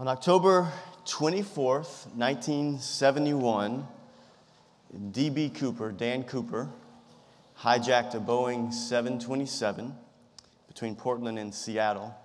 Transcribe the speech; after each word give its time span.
On 0.00 0.08
October 0.08 0.72
24th, 1.04 2.06
1971, 2.16 3.86
D.B. 5.10 5.50
Cooper, 5.50 5.92
Dan 5.92 6.24
Cooper, 6.24 6.70
hijacked 7.58 8.14
a 8.14 8.18
Boeing 8.18 8.72
727 8.72 9.94
between 10.68 10.96
Portland 10.96 11.38
and 11.38 11.54
Seattle, 11.54 12.16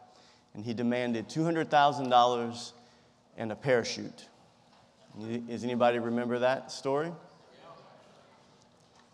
and 0.54 0.64
he 0.64 0.74
demanded 0.74 1.28
$200,000 1.28 2.72
and 3.36 3.52
a 3.52 3.56
parachute. 3.58 4.30
Does 5.20 5.66
anybody 5.66 6.00
remember 6.00 6.40
that 6.40 6.72
story? 6.72 7.12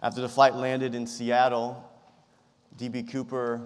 After 0.03 0.21
the 0.21 0.29
flight 0.29 0.53
landed 0.53 0.93
in 0.93 1.07
Seattle, 1.07 1.83
D.B. 2.77 3.01
Cooper 3.01 3.59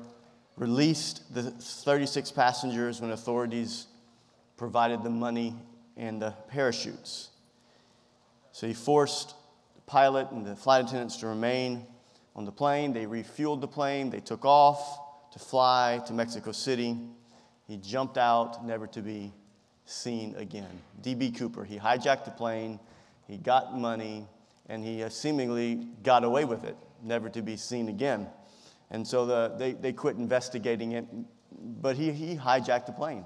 released 0.55 1.33
the 1.33 1.51
36 1.51 2.31
passengers 2.31 3.01
when 3.01 3.11
authorities 3.11 3.87
provided 4.57 5.03
the 5.03 5.09
money 5.09 5.55
and 5.97 6.21
the 6.21 6.31
parachutes. 6.49 7.29
So 8.51 8.67
he 8.67 8.73
forced 8.73 9.35
the 9.75 9.81
pilot 9.81 10.31
and 10.31 10.45
the 10.45 10.55
flight 10.55 10.85
attendants 10.85 11.17
to 11.17 11.27
remain 11.27 11.85
on 12.35 12.45
the 12.45 12.51
plane. 12.51 12.93
They 12.93 13.05
refueled 13.05 13.61
the 13.61 13.67
plane. 13.67 14.09
They 14.09 14.19
took 14.19 14.45
off 14.45 14.99
to 15.33 15.39
fly 15.39 16.01
to 16.07 16.13
Mexico 16.13 16.51
City. 16.51 16.97
He 17.67 17.77
jumped 17.77 18.17
out, 18.17 18.65
never 18.65 18.87
to 18.87 19.01
be 19.01 19.33
seen 19.85 20.35
again. 20.35 20.81
D.B. 21.01 21.31
Cooper, 21.31 21.63
he 21.63 21.77
hijacked 21.77 22.25
the 22.25 22.31
plane, 22.31 22.79
he 23.27 23.37
got 23.37 23.77
money, 23.77 24.27
and 24.67 24.83
he 24.83 25.03
uh, 25.03 25.09
seemingly 25.09 25.87
got 26.03 26.23
away 26.23 26.45
with 26.45 26.63
it, 26.63 26.75
never 27.03 27.29
to 27.29 27.41
be 27.41 27.57
seen 27.57 27.89
again. 27.89 28.27
And 28.91 29.05
so 29.05 29.25
the, 29.25 29.55
they, 29.57 29.73
they 29.73 29.93
quit 29.93 30.15
investigating 30.15 30.93
it, 30.93 31.05
but 31.81 31.95
he, 31.95 32.11
he 32.11 32.35
hijacked 32.35 32.85
the 32.87 32.91
plane. 32.91 33.25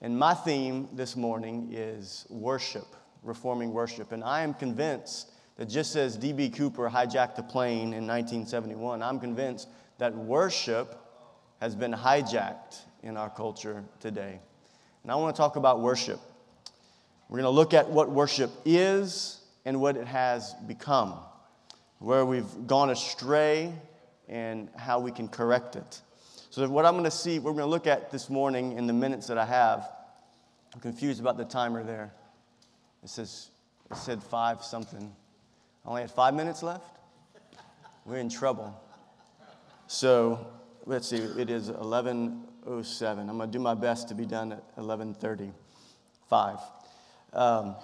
And 0.00 0.16
my 0.16 0.32
theme 0.32 0.88
this 0.92 1.16
morning 1.16 1.70
is 1.72 2.24
worship, 2.30 2.86
reforming 3.24 3.72
worship. 3.72 4.12
And 4.12 4.22
I 4.22 4.42
am 4.42 4.54
convinced 4.54 5.32
that 5.56 5.68
just 5.68 5.96
as 5.96 6.16
D.B. 6.16 6.50
Cooper 6.50 6.88
hijacked 6.88 7.34
the 7.34 7.42
plane 7.42 7.92
in 7.92 8.06
1971, 8.06 9.02
I'm 9.02 9.18
convinced 9.18 9.68
that 9.98 10.14
worship 10.14 10.94
has 11.60 11.74
been 11.74 11.92
hijacked 11.92 12.78
in 13.02 13.16
our 13.16 13.28
culture 13.28 13.82
today. 13.98 14.38
And 15.02 15.10
I 15.10 15.16
want 15.16 15.34
to 15.34 15.42
talk 15.42 15.56
about 15.56 15.80
worship. 15.80 16.20
We're 17.28 17.38
going 17.38 17.44
to 17.44 17.50
look 17.50 17.74
at 17.74 17.90
what 17.90 18.08
worship 18.08 18.52
is 18.64 19.40
and 19.64 19.80
what 19.80 19.96
it 19.96 20.06
has 20.06 20.54
become, 20.68 21.14
where 21.98 22.24
we've 22.24 22.66
gone 22.68 22.90
astray 22.90 23.72
and 24.28 24.68
how 24.76 25.00
we 25.00 25.10
can 25.10 25.26
correct 25.26 25.74
it. 25.74 26.02
So, 26.50 26.66
what 26.66 26.86
I'm 26.86 26.94
going 26.94 27.04
to 27.04 27.10
see, 27.10 27.38
we're 27.38 27.52
going 27.52 27.64
to 27.64 27.70
look 27.70 27.86
at 27.86 28.10
this 28.10 28.30
morning 28.30 28.72
in 28.78 28.86
the 28.86 28.92
minutes 28.94 29.26
that 29.26 29.36
I 29.36 29.44
have. 29.44 29.86
I'm 30.74 30.80
confused 30.80 31.20
about 31.20 31.36
the 31.36 31.44
timer 31.44 31.82
there. 31.84 32.10
It 33.02 33.10
says 33.10 33.50
it 33.90 33.96
said 33.96 34.22
five 34.22 34.62
something. 34.62 35.14
I 35.84 35.88
only 35.88 36.00
had 36.00 36.10
five 36.10 36.32
minutes 36.34 36.62
left. 36.62 36.98
We're 38.06 38.16
in 38.16 38.30
trouble. 38.30 38.74
So 39.88 40.46
let's 40.86 41.08
see. 41.08 41.16
It 41.16 41.50
is 41.50 41.68
11:07. 41.70 43.18
I'm 43.18 43.36
going 43.36 43.40
to 43.40 43.46
do 43.46 43.58
my 43.58 43.74
best 43.74 44.08
to 44.08 44.14
be 44.14 44.24
done 44.24 44.52
at 44.52 44.76
11:35. 44.76 46.62
Um, 47.34 47.76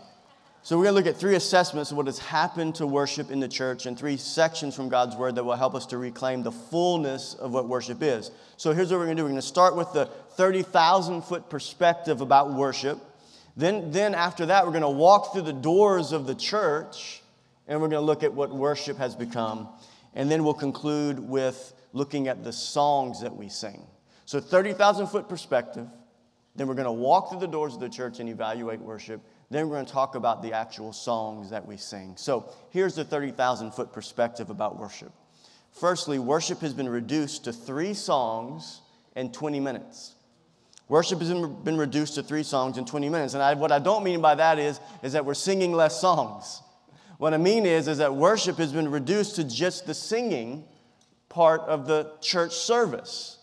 so, 0.66 0.78
we're 0.78 0.84
going 0.84 0.94
to 0.94 1.00
look 1.04 1.14
at 1.14 1.20
three 1.20 1.34
assessments 1.34 1.90
of 1.90 1.98
what 1.98 2.06
has 2.06 2.18
happened 2.18 2.76
to 2.76 2.86
worship 2.86 3.30
in 3.30 3.38
the 3.38 3.48
church 3.48 3.84
and 3.84 3.98
three 3.98 4.16
sections 4.16 4.74
from 4.74 4.88
God's 4.88 5.14
Word 5.14 5.34
that 5.34 5.44
will 5.44 5.56
help 5.56 5.74
us 5.74 5.84
to 5.88 5.98
reclaim 5.98 6.42
the 6.42 6.52
fullness 6.52 7.34
of 7.34 7.52
what 7.52 7.68
worship 7.68 8.02
is. 8.02 8.30
So, 8.56 8.72
here's 8.72 8.90
what 8.90 8.96
we're 8.96 9.04
going 9.04 9.18
to 9.18 9.20
do 9.20 9.24
we're 9.24 9.28
going 9.32 9.42
to 9.42 9.46
start 9.46 9.76
with 9.76 9.92
the 9.92 10.06
30,000 10.06 11.20
foot 11.20 11.50
perspective 11.50 12.22
about 12.22 12.54
worship. 12.54 12.98
Then, 13.58 13.90
then, 13.90 14.14
after 14.14 14.46
that, 14.46 14.64
we're 14.64 14.72
going 14.72 14.80
to 14.84 14.88
walk 14.88 15.34
through 15.34 15.42
the 15.42 15.52
doors 15.52 16.12
of 16.12 16.26
the 16.26 16.34
church 16.34 17.22
and 17.68 17.78
we're 17.78 17.88
going 17.88 18.00
to 18.00 18.06
look 18.06 18.22
at 18.22 18.32
what 18.32 18.50
worship 18.50 18.96
has 18.96 19.14
become. 19.14 19.68
And 20.14 20.30
then 20.30 20.44
we'll 20.44 20.54
conclude 20.54 21.18
with 21.18 21.74
looking 21.92 22.26
at 22.26 22.42
the 22.42 22.54
songs 22.54 23.20
that 23.20 23.36
we 23.36 23.50
sing. 23.50 23.86
So, 24.24 24.40
30,000 24.40 25.08
foot 25.08 25.28
perspective. 25.28 25.88
Then 26.56 26.68
we're 26.68 26.74
going 26.74 26.86
to 26.86 26.92
walk 26.92 27.28
through 27.28 27.40
the 27.40 27.48
doors 27.48 27.74
of 27.74 27.80
the 27.80 27.88
church 27.90 28.20
and 28.20 28.30
evaluate 28.30 28.80
worship. 28.80 29.20
Then 29.54 29.68
we're 29.68 29.76
going 29.76 29.86
to 29.86 29.92
talk 29.92 30.16
about 30.16 30.42
the 30.42 30.52
actual 30.52 30.92
songs 30.92 31.50
that 31.50 31.64
we 31.64 31.76
sing. 31.76 32.14
So 32.16 32.52
here's 32.70 32.96
the 32.96 33.04
30,000 33.04 33.70
foot 33.70 33.92
perspective 33.92 34.50
about 34.50 34.80
worship. 34.80 35.12
Firstly, 35.70 36.18
worship 36.18 36.58
has 36.58 36.74
been 36.74 36.88
reduced 36.88 37.44
to 37.44 37.52
three 37.52 37.94
songs 37.94 38.80
and 39.14 39.32
20 39.32 39.60
minutes. 39.60 40.16
Worship 40.88 41.20
has 41.20 41.30
been 41.30 41.76
reduced 41.76 42.16
to 42.16 42.24
three 42.24 42.42
songs 42.42 42.78
in 42.78 42.84
20 42.84 43.08
minutes. 43.08 43.34
And 43.34 43.42
I, 43.44 43.54
what 43.54 43.70
I 43.70 43.78
don't 43.78 44.02
mean 44.02 44.20
by 44.20 44.34
that 44.34 44.58
is, 44.58 44.80
is 45.04 45.12
that 45.12 45.24
we're 45.24 45.34
singing 45.34 45.72
less 45.72 46.00
songs. 46.00 46.60
What 47.18 47.32
I 47.32 47.36
mean 47.36 47.64
is, 47.64 47.86
is 47.86 47.98
that 47.98 48.12
worship 48.12 48.56
has 48.56 48.72
been 48.72 48.90
reduced 48.90 49.36
to 49.36 49.44
just 49.44 49.86
the 49.86 49.94
singing 49.94 50.64
part 51.28 51.60
of 51.60 51.86
the 51.86 52.10
church 52.20 52.54
service. 52.54 53.38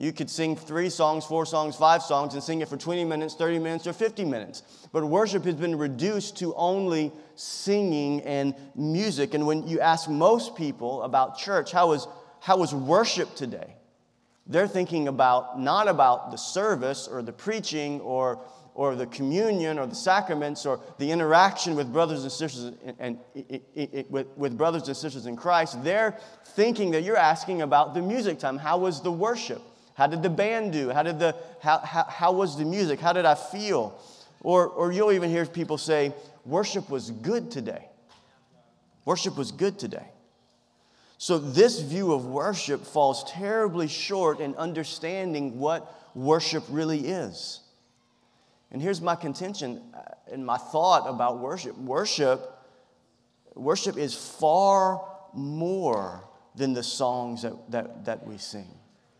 You 0.00 0.12
could 0.12 0.30
sing 0.30 0.54
three 0.54 0.90
songs, 0.90 1.24
four 1.24 1.44
songs, 1.44 1.74
five 1.74 2.04
songs, 2.04 2.34
and 2.34 2.42
sing 2.42 2.60
it 2.60 2.68
for 2.68 2.76
20 2.76 3.04
minutes, 3.04 3.34
30 3.34 3.58
minutes, 3.58 3.84
or 3.84 3.92
50 3.92 4.24
minutes. 4.24 4.62
But 4.92 5.04
worship 5.04 5.44
has 5.44 5.56
been 5.56 5.76
reduced 5.76 6.36
to 6.38 6.54
only 6.54 7.12
singing 7.34 8.22
and 8.22 8.54
music. 8.76 9.34
And 9.34 9.44
when 9.44 9.66
you 9.66 9.80
ask 9.80 10.08
most 10.08 10.54
people 10.54 11.02
about 11.02 11.36
church, 11.36 11.72
how 11.72 11.88
was, 11.88 12.06
how 12.38 12.58
was 12.58 12.72
worship 12.72 13.34
today? 13.34 13.74
They're 14.46 14.68
thinking 14.68 15.08
about 15.08 15.58
not 15.58 15.88
about 15.88 16.30
the 16.30 16.38
service 16.38 17.08
or 17.08 17.20
the 17.20 17.32
preaching 17.32 18.00
or, 18.00 18.40
or 18.74 18.94
the 18.94 19.06
communion 19.06 19.80
or 19.80 19.86
the 19.86 19.96
sacraments 19.96 20.64
or 20.64 20.78
the 20.98 21.10
interaction 21.10 21.74
with 21.74 21.92
brothers 21.92 22.22
and 22.22 22.30
sisters 22.30 22.72
and, 22.84 23.18
and 23.34 24.06
with, 24.08 24.28
with 24.36 24.56
brothers 24.56 24.86
and 24.86 24.96
sisters 24.96 25.26
in 25.26 25.34
Christ. 25.34 25.82
They're 25.82 26.16
thinking 26.44 26.92
that 26.92 27.02
you're 27.02 27.16
asking 27.16 27.62
about 27.62 27.94
the 27.94 28.00
music 28.00 28.38
time. 28.38 28.58
How 28.58 28.78
was 28.78 29.02
the 29.02 29.10
worship? 29.10 29.60
How 29.98 30.06
did 30.06 30.22
the 30.22 30.30
band 30.30 30.72
do? 30.72 30.90
How, 30.90 31.02
did 31.02 31.18
the, 31.18 31.34
how, 31.60 31.78
how, 31.78 32.04
how 32.04 32.30
was 32.30 32.56
the 32.56 32.64
music? 32.64 33.00
How 33.00 33.12
did 33.12 33.24
I 33.24 33.34
feel? 33.34 34.00
Or, 34.42 34.68
or 34.68 34.92
you'll 34.92 35.10
even 35.10 35.28
hear 35.28 35.44
people 35.44 35.76
say, 35.76 36.14
worship 36.46 36.88
was 36.88 37.10
good 37.10 37.50
today. 37.50 37.84
Worship 39.04 39.36
was 39.36 39.50
good 39.50 39.76
today. 39.76 40.06
So, 41.20 41.36
this 41.36 41.80
view 41.80 42.12
of 42.12 42.26
worship 42.26 42.86
falls 42.86 43.28
terribly 43.28 43.88
short 43.88 44.38
in 44.38 44.54
understanding 44.54 45.58
what 45.58 45.92
worship 46.14 46.62
really 46.68 47.08
is. 47.08 47.58
And 48.70 48.80
here's 48.80 49.00
my 49.00 49.16
contention 49.16 49.82
uh, 49.92 50.02
and 50.30 50.46
my 50.46 50.58
thought 50.58 51.08
about 51.08 51.40
worship 51.40 51.76
worship, 51.76 52.56
worship 53.56 53.96
is 53.96 54.14
far 54.14 55.04
more 55.34 56.22
than 56.54 56.72
the 56.72 56.84
songs 56.84 57.42
that, 57.42 57.68
that, 57.72 58.04
that 58.04 58.24
we 58.24 58.38
sing. 58.38 58.77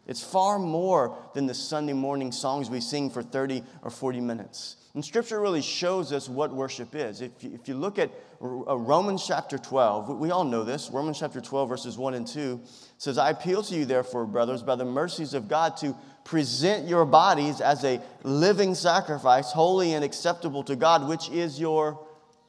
It's 0.08 0.24
far 0.24 0.58
more 0.58 1.16
than 1.34 1.46
the 1.46 1.54
Sunday 1.54 1.92
morning 1.92 2.32
songs 2.32 2.70
we 2.70 2.80
sing 2.80 3.10
for 3.10 3.22
30 3.22 3.62
or 3.82 3.90
40 3.90 4.22
minutes. 4.22 4.76
And 4.94 5.04
Scripture 5.04 5.38
really 5.38 5.60
shows 5.60 6.14
us 6.14 6.30
what 6.30 6.50
worship 6.50 6.94
is. 6.94 7.20
If 7.20 7.44
you, 7.44 7.52
if 7.52 7.68
you 7.68 7.74
look 7.74 7.98
at 7.98 8.10
uh, 8.42 8.76
Romans 8.76 9.24
chapter 9.26 9.58
12, 9.58 10.18
we 10.18 10.30
all 10.30 10.44
know 10.44 10.64
this. 10.64 10.90
Romans 10.90 11.18
chapter 11.20 11.42
12, 11.42 11.68
verses 11.68 11.98
1 11.98 12.14
and 12.14 12.26
2 12.26 12.58
says, 12.96 13.18
I 13.18 13.30
appeal 13.30 13.62
to 13.64 13.74
you, 13.76 13.84
therefore, 13.84 14.24
brothers, 14.24 14.62
by 14.62 14.76
the 14.76 14.84
mercies 14.86 15.34
of 15.34 15.46
God, 15.46 15.76
to 15.78 15.94
present 16.24 16.88
your 16.88 17.04
bodies 17.04 17.60
as 17.60 17.84
a 17.84 18.00
living 18.22 18.74
sacrifice, 18.74 19.52
holy 19.52 19.92
and 19.92 20.02
acceptable 20.02 20.64
to 20.64 20.74
God, 20.74 21.06
which 21.06 21.28
is 21.28 21.60
your 21.60 22.00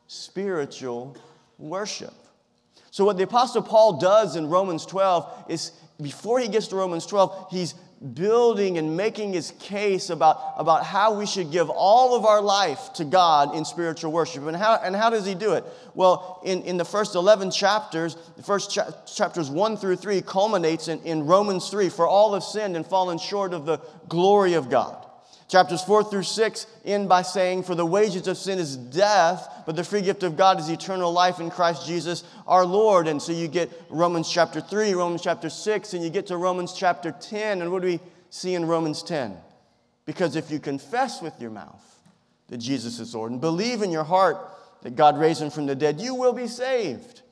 spiritual 0.08 1.18
worship. 1.58 2.14
So, 2.90 3.03
what 3.06 3.18
the 3.18 3.24
Apostle 3.24 3.62
Paul 3.62 4.00
does 4.00 4.36
in 4.36 4.48
Romans 4.48 4.86
12 4.86 5.46
is 5.50 5.72
before 6.02 6.40
he 6.40 6.48
gets 6.48 6.68
to 6.68 6.76
Romans 6.76 7.06
12, 7.06 7.48
he's 7.52 7.74
building 8.14 8.78
and 8.78 8.96
making 8.96 9.34
his 9.34 9.52
case 9.60 10.10
about, 10.10 10.54
about 10.58 10.86
how 10.86 11.13
we 11.13 11.25
should 11.25 11.51
give 11.51 11.69
all 11.69 12.16
of 12.16 12.25
our 12.25 12.42
life 12.42 12.94
to 12.94 13.04
God 13.04 13.54
in 13.56 13.66
spiritual 13.66 14.12
worship. 14.12 14.48
And 14.48 14.56
how, 14.56 14.80
and 14.81 14.96
how 14.96 15.10
does 15.10 15.25
he 15.25 15.36
do 15.36 15.54
it? 15.54 15.66
Well, 15.96 16.40
in, 16.46 16.62
in 16.63 16.78
the 16.78 16.86
first 16.86 17.16
11 17.16 17.51
chapters, 17.51 18.16
the 18.38 18.44
first 18.44 18.72
cha- 18.72 18.92
chapters 19.06 19.50
1 19.50 19.75
through 19.78 19.98
3 19.98 20.22
culminates 20.22 20.88
in, 20.88 21.01
in 21.01 21.25
Romans 21.25 21.69
3 21.69 21.90
For 21.90 22.07
all 22.07 22.34
have 22.34 22.44
sinned 22.44 22.78
and 22.78 22.86
fallen 22.86 23.18
short 23.18 23.54
of 23.54 23.66
the 23.66 23.80
glory 24.07 24.54
of 24.54 24.69
God. 24.69 25.06
Chapters 25.50 25.84
4 25.84 26.04
through 26.04 26.24
6 26.24 26.68
end 26.86 27.10
by 27.10 27.24
saying, 27.24 27.63
For 27.63 27.74
the 27.74 27.86
wages 27.86 28.28
of 28.28 28.38
sin 28.38 28.60
is 28.60 28.78
death, 28.78 29.63
but 29.66 29.75
the 29.75 29.84
free 29.84 30.01
gift 30.01 30.22
of 30.22 30.38
God 30.38 30.60
is 30.60 30.69
eternal 30.69 31.12
life 31.12 31.40
in 31.40 31.50
Christ 31.50 31.88
Jesus 31.88 32.24
our 32.46 32.63
Lord. 32.63 33.07
And 33.07 33.19
so 33.19 33.31
you 33.31 33.48
get 33.48 33.72
Romans 33.90 34.31
chapter 34.31 34.62
3, 34.62 34.94
Romans 34.94 35.24
chapter 35.24 35.50
6, 35.50 35.94
and 35.96 36.04
you 36.04 36.12
get 36.12 36.28
to 36.28 36.38
Romans 36.38 36.74
chapter 36.74 37.12
10. 37.12 37.63
And 37.63 37.72
what 37.72 37.81
do 37.81 37.88
we 37.88 38.00
see 38.30 38.54
in 38.54 38.66
Romans 38.66 39.01
10? 39.01 39.36
Because 40.06 40.36
if 40.36 40.51
you 40.51 40.60
confess 40.60 41.19
with 41.19 41.34
your 41.42 41.51
mouth 41.51 41.84
that 42.50 42.57
Jesus 42.57 43.00
is 43.00 43.16
Lord 43.16 43.31
and 43.31 43.42
believe 43.42 43.81
in 43.81 43.90
your 43.90 44.04
heart 44.04 44.38
that 44.84 44.96
God 44.96 45.18
raised 45.18 45.42
him 45.42 45.50
from 45.50 45.66
the 45.66 45.75
dead, 45.75 46.00
you 46.00 46.13
will 46.13 46.34
be 46.34 46.48
saved. 46.48 47.24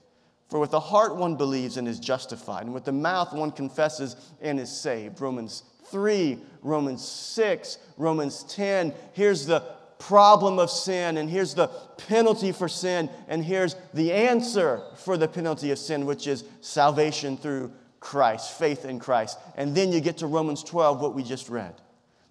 For 0.50 0.60
with 0.60 0.72
the 0.72 0.80
heart 0.80 1.18
one 1.18 1.36
believes 1.36 1.78
and 1.78 1.88
is 1.88 2.00
justified, 2.00 2.66
and 2.66 2.74
with 2.74 2.86
the 2.86 2.92
mouth 2.92 3.34
one 3.34 3.52
confesses 3.52 4.16
and 4.42 4.60
is 4.60 4.75
saved. 4.75 5.22
Romans 5.22 5.64
3, 5.89 6.39
Romans 6.62 7.07
6, 7.07 7.78
Romans 7.98 8.44
10. 8.50 8.94
Here's 9.13 9.45
the 9.45 9.62
problem 10.00 10.60
of 10.60 10.69
sin, 10.69 11.18
and 11.18 11.30
here's 11.30 11.54
the 11.54 11.68
penalty 12.07 12.51
for 12.51 12.68
sin, 12.68 13.10
and 13.28 13.44
here's 13.44 13.75
the 13.94 14.13
answer 14.13 14.81
for 14.98 15.18
the 15.18 15.28
penalty 15.28 15.72
of 15.72 15.80
sin, 15.80 16.06
which 16.06 16.28
is 16.28 16.44
salvation 16.62 17.38
through 17.38 17.72
Christ, 18.00 18.57
faith 18.57 18.86
in 18.86 19.00
Christ. 19.00 19.39
And 19.56 19.75
then 19.75 19.92
you 19.92 20.00
get 20.00 20.18
to 20.18 20.28
Romans 20.28 20.63
12, 20.63 21.01
what 21.01 21.16
we 21.16 21.24
just 21.24 21.50
read. 21.50 21.74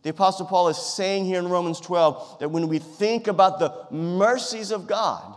The 0.03 0.11
Apostle 0.11 0.47
Paul 0.47 0.69
is 0.69 0.77
saying 0.77 1.25
here 1.25 1.41
in 1.41 1.49
Romans 1.49 1.81
12 1.81 2.39
that 2.39 2.49
when 2.51 2.69
we 2.69 2.79
think 2.79 3.27
about 3.27 3.59
the 3.59 3.75
mercies 3.91 4.71
of 4.71 4.87
God, 4.87 5.37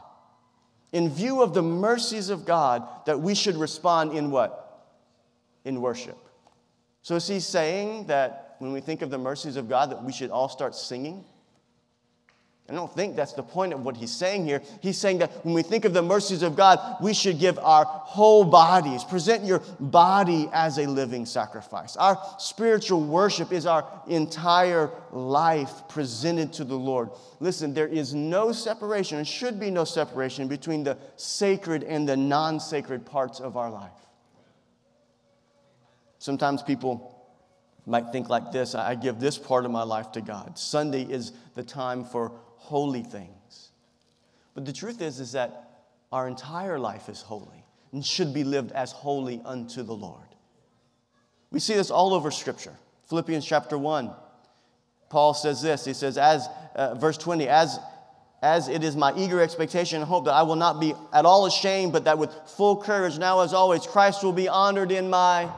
in 0.92 1.10
view 1.10 1.42
of 1.42 1.54
the 1.54 1.64
mercies 1.64 2.30
of 2.30 2.46
God, 2.46 2.88
that 3.06 3.20
we 3.20 3.34
should 3.34 3.56
respond 3.56 4.14
in 4.14 4.30
what? 4.30 4.86
In 5.66 5.82
worship. 5.82 6.18
So 7.02 7.16
is 7.16 7.28
he 7.28 7.40
saying 7.40 8.08
that 8.08 8.56
when 8.60 8.72
we 8.74 8.82
think 8.82 9.02
of 9.02 9.10
the 9.10 9.18
mercies 9.18 9.56
of 9.56 9.70
God, 9.70 9.92
that 9.92 10.04
we 10.04 10.12
should 10.12 10.32
all 10.32 10.50
start 10.50 10.76
singing? 10.76 11.24
I 12.70 12.74
don't 12.74 12.94
think 12.94 13.16
that's 13.16 13.34
the 13.34 13.42
point 13.42 13.74
of 13.74 13.84
what 13.84 13.98
he's 13.98 14.12
saying 14.12 14.46
here. 14.46 14.62
He's 14.80 14.98
saying 14.98 15.18
that 15.20 15.44
when 15.44 15.56
we 15.56 15.64
think 15.64 15.86
of 15.86 15.94
the 15.94 16.04
mercies 16.04 16.44
of 16.44 16.56
God, 16.56 16.98
we 17.02 17.16
should 17.16 17.40
give 17.40 17.58
our 17.58 17.84
whole 17.84 18.46
bodies, 18.46 19.04
present 19.04 19.44
your 19.44 19.60
body 19.80 20.50
as 20.54 20.78
a 20.78 20.86
living 20.86 21.26
sacrifice. 21.26 21.96
Our 21.96 22.22
spiritual 22.38 23.02
worship 23.02 23.52
is 23.52 23.66
our 23.66 23.88
entire 24.08 24.92
life 25.12 25.88
presented 25.90 26.54
to 26.54 26.64
the 26.64 26.76
Lord. 26.76 27.10
Listen, 27.40 27.74
there 27.74 27.88
is 27.88 28.14
no 28.14 28.52
separation, 28.52 29.18
and 29.18 29.28
should 29.28 29.60
be 29.60 29.72
no 29.72 29.84
separation 29.84 30.48
between 30.48 30.84
the 30.84 30.98
sacred 31.16 31.84
and 31.84 32.08
the 32.08 32.18
non 32.18 32.60
sacred 32.60 33.04
parts 33.04 33.40
of 33.40 33.58
our 33.58 33.72
life. 33.72 33.92
Sometimes 36.20 36.62
people 36.62 37.16
might 37.86 38.12
think 38.12 38.30
like 38.30 38.52
this 38.52 38.76
I 38.76 38.96
give 38.96 39.20
this 39.20 39.38
part 39.38 39.66
of 39.66 39.72
my 39.72 39.84
life 39.84 40.12
to 40.12 40.22
God. 40.22 40.58
Sunday 40.60 41.04
is 41.04 41.32
the 41.56 41.64
time 41.64 42.06
for 42.06 42.34
holy 42.58 43.02
things. 43.02 43.72
But 44.54 44.66
the 44.66 44.74
truth 44.74 45.02
is, 45.02 45.20
is 45.20 45.32
that 45.32 45.86
our 46.12 46.28
entire 46.28 46.78
life 46.78 47.10
is 47.10 47.22
holy 47.22 47.64
and 47.92 48.06
should 48.06 48.34
be 48.34 48.44
lived 48.44 48.72
as 48.74 48.92
holy 48.92 49.42
unto 49.46 49.82
the 49.82 49.94
Lord. 49.94 50.28
We 51.52 51.60
see 51.60 51.74
this 51.74 51.90
all 51.90 52.14
over 52.14 52.30
Scripture. 52.30 52.74
Philippians 53.08 53.46
chapter 53.46 53.78
1, 53.78 54.12
Paul 55.10 55.34
says 55.34 55.62
this. 55.62 55.86
He 55.86 55.94
says, 55.94 56.18
as, 56.18 56.48
uh, 56.76 56.94
verse 56.96 57.18
20, 57.18 57.48
as, 57.48 57.80
as 58.44 58.68
it 58.68 58.84
is 58.84 58.96
my 58.96 59.16
eager 59.16 59.42
expectation 59.42 60.02
and 60.02 60.08
hope 60.08 60.26
that 60.26 60.34
I 60.34 60.44
will 60.44 60.56
not 60.56 60.80
be 60.80 60.94
at 61.12 61.26
all 61.26 61.48
ashamed, 61.48 61.92
but 61.92 62.04
that 62.04 62.20
with 62.20 62.32
full 62.56 62.78
courage, 62.78 63.18
now 63.18 63.40
as 63.40 63.54
always, 63.54 63.88
Christ 63.88 64.24
will 64.24 64.34
be 64.34 64.48
honored 64.48 64.92
in 64.92 65.10
my 65.10 65.50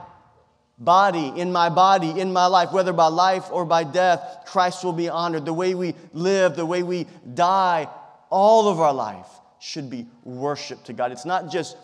body, 0.81 1.31
in 1.39 1.51
my 1.51 1.69
body, 1.69 2.19
in 2.19 2.33
my 2.33 2.47
life, 2.47 2.71
whether 2.71 2.91
by 2.91 3.07
life 3.07 3.45
or 3.51 3.65
by 3.65 3.83
death, 3.83 4.43
Christ 4.47 4.83
will 4.83 4.93
be 4.93 5.09
honored. 5.09 5.45
The 5.45 5.53
way 5.53 5.75
we 5.75 5.93
live, 6.11 6.55
the 6.55 6.65
way 6.65 6.81
we 6.81 7.05
die, 7.33 7.87
all 8.29 8.67
of 8.67 8.79
our 8.79 8.93
life 8.93 9.27
should 9.59 9.89
be 9.89 10.07
worship 10.23 10.83
to 10.85 10.93
God. 10.93 11.11
It's 11.11 11.25
not 11.25 11.51
just 11.51 11.77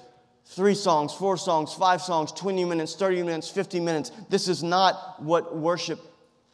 three 0.45 0.73
songs, 0.73 1.13
four 1.13 1.37
songs, 1.37 1.73
five 1.73 2.01
songs, 2.01 2.31
20 2.31 2.65
minutes, 2.65 2.95
30 2.95 3.21
minutes, 3.21 3.49
50 3.49 3.79
minutes. 3.79 4.11
This 4.29 4.47
is 4.47 4.63
not 4.63 5.21
what 5.21 5.55
worship 5.55 5.99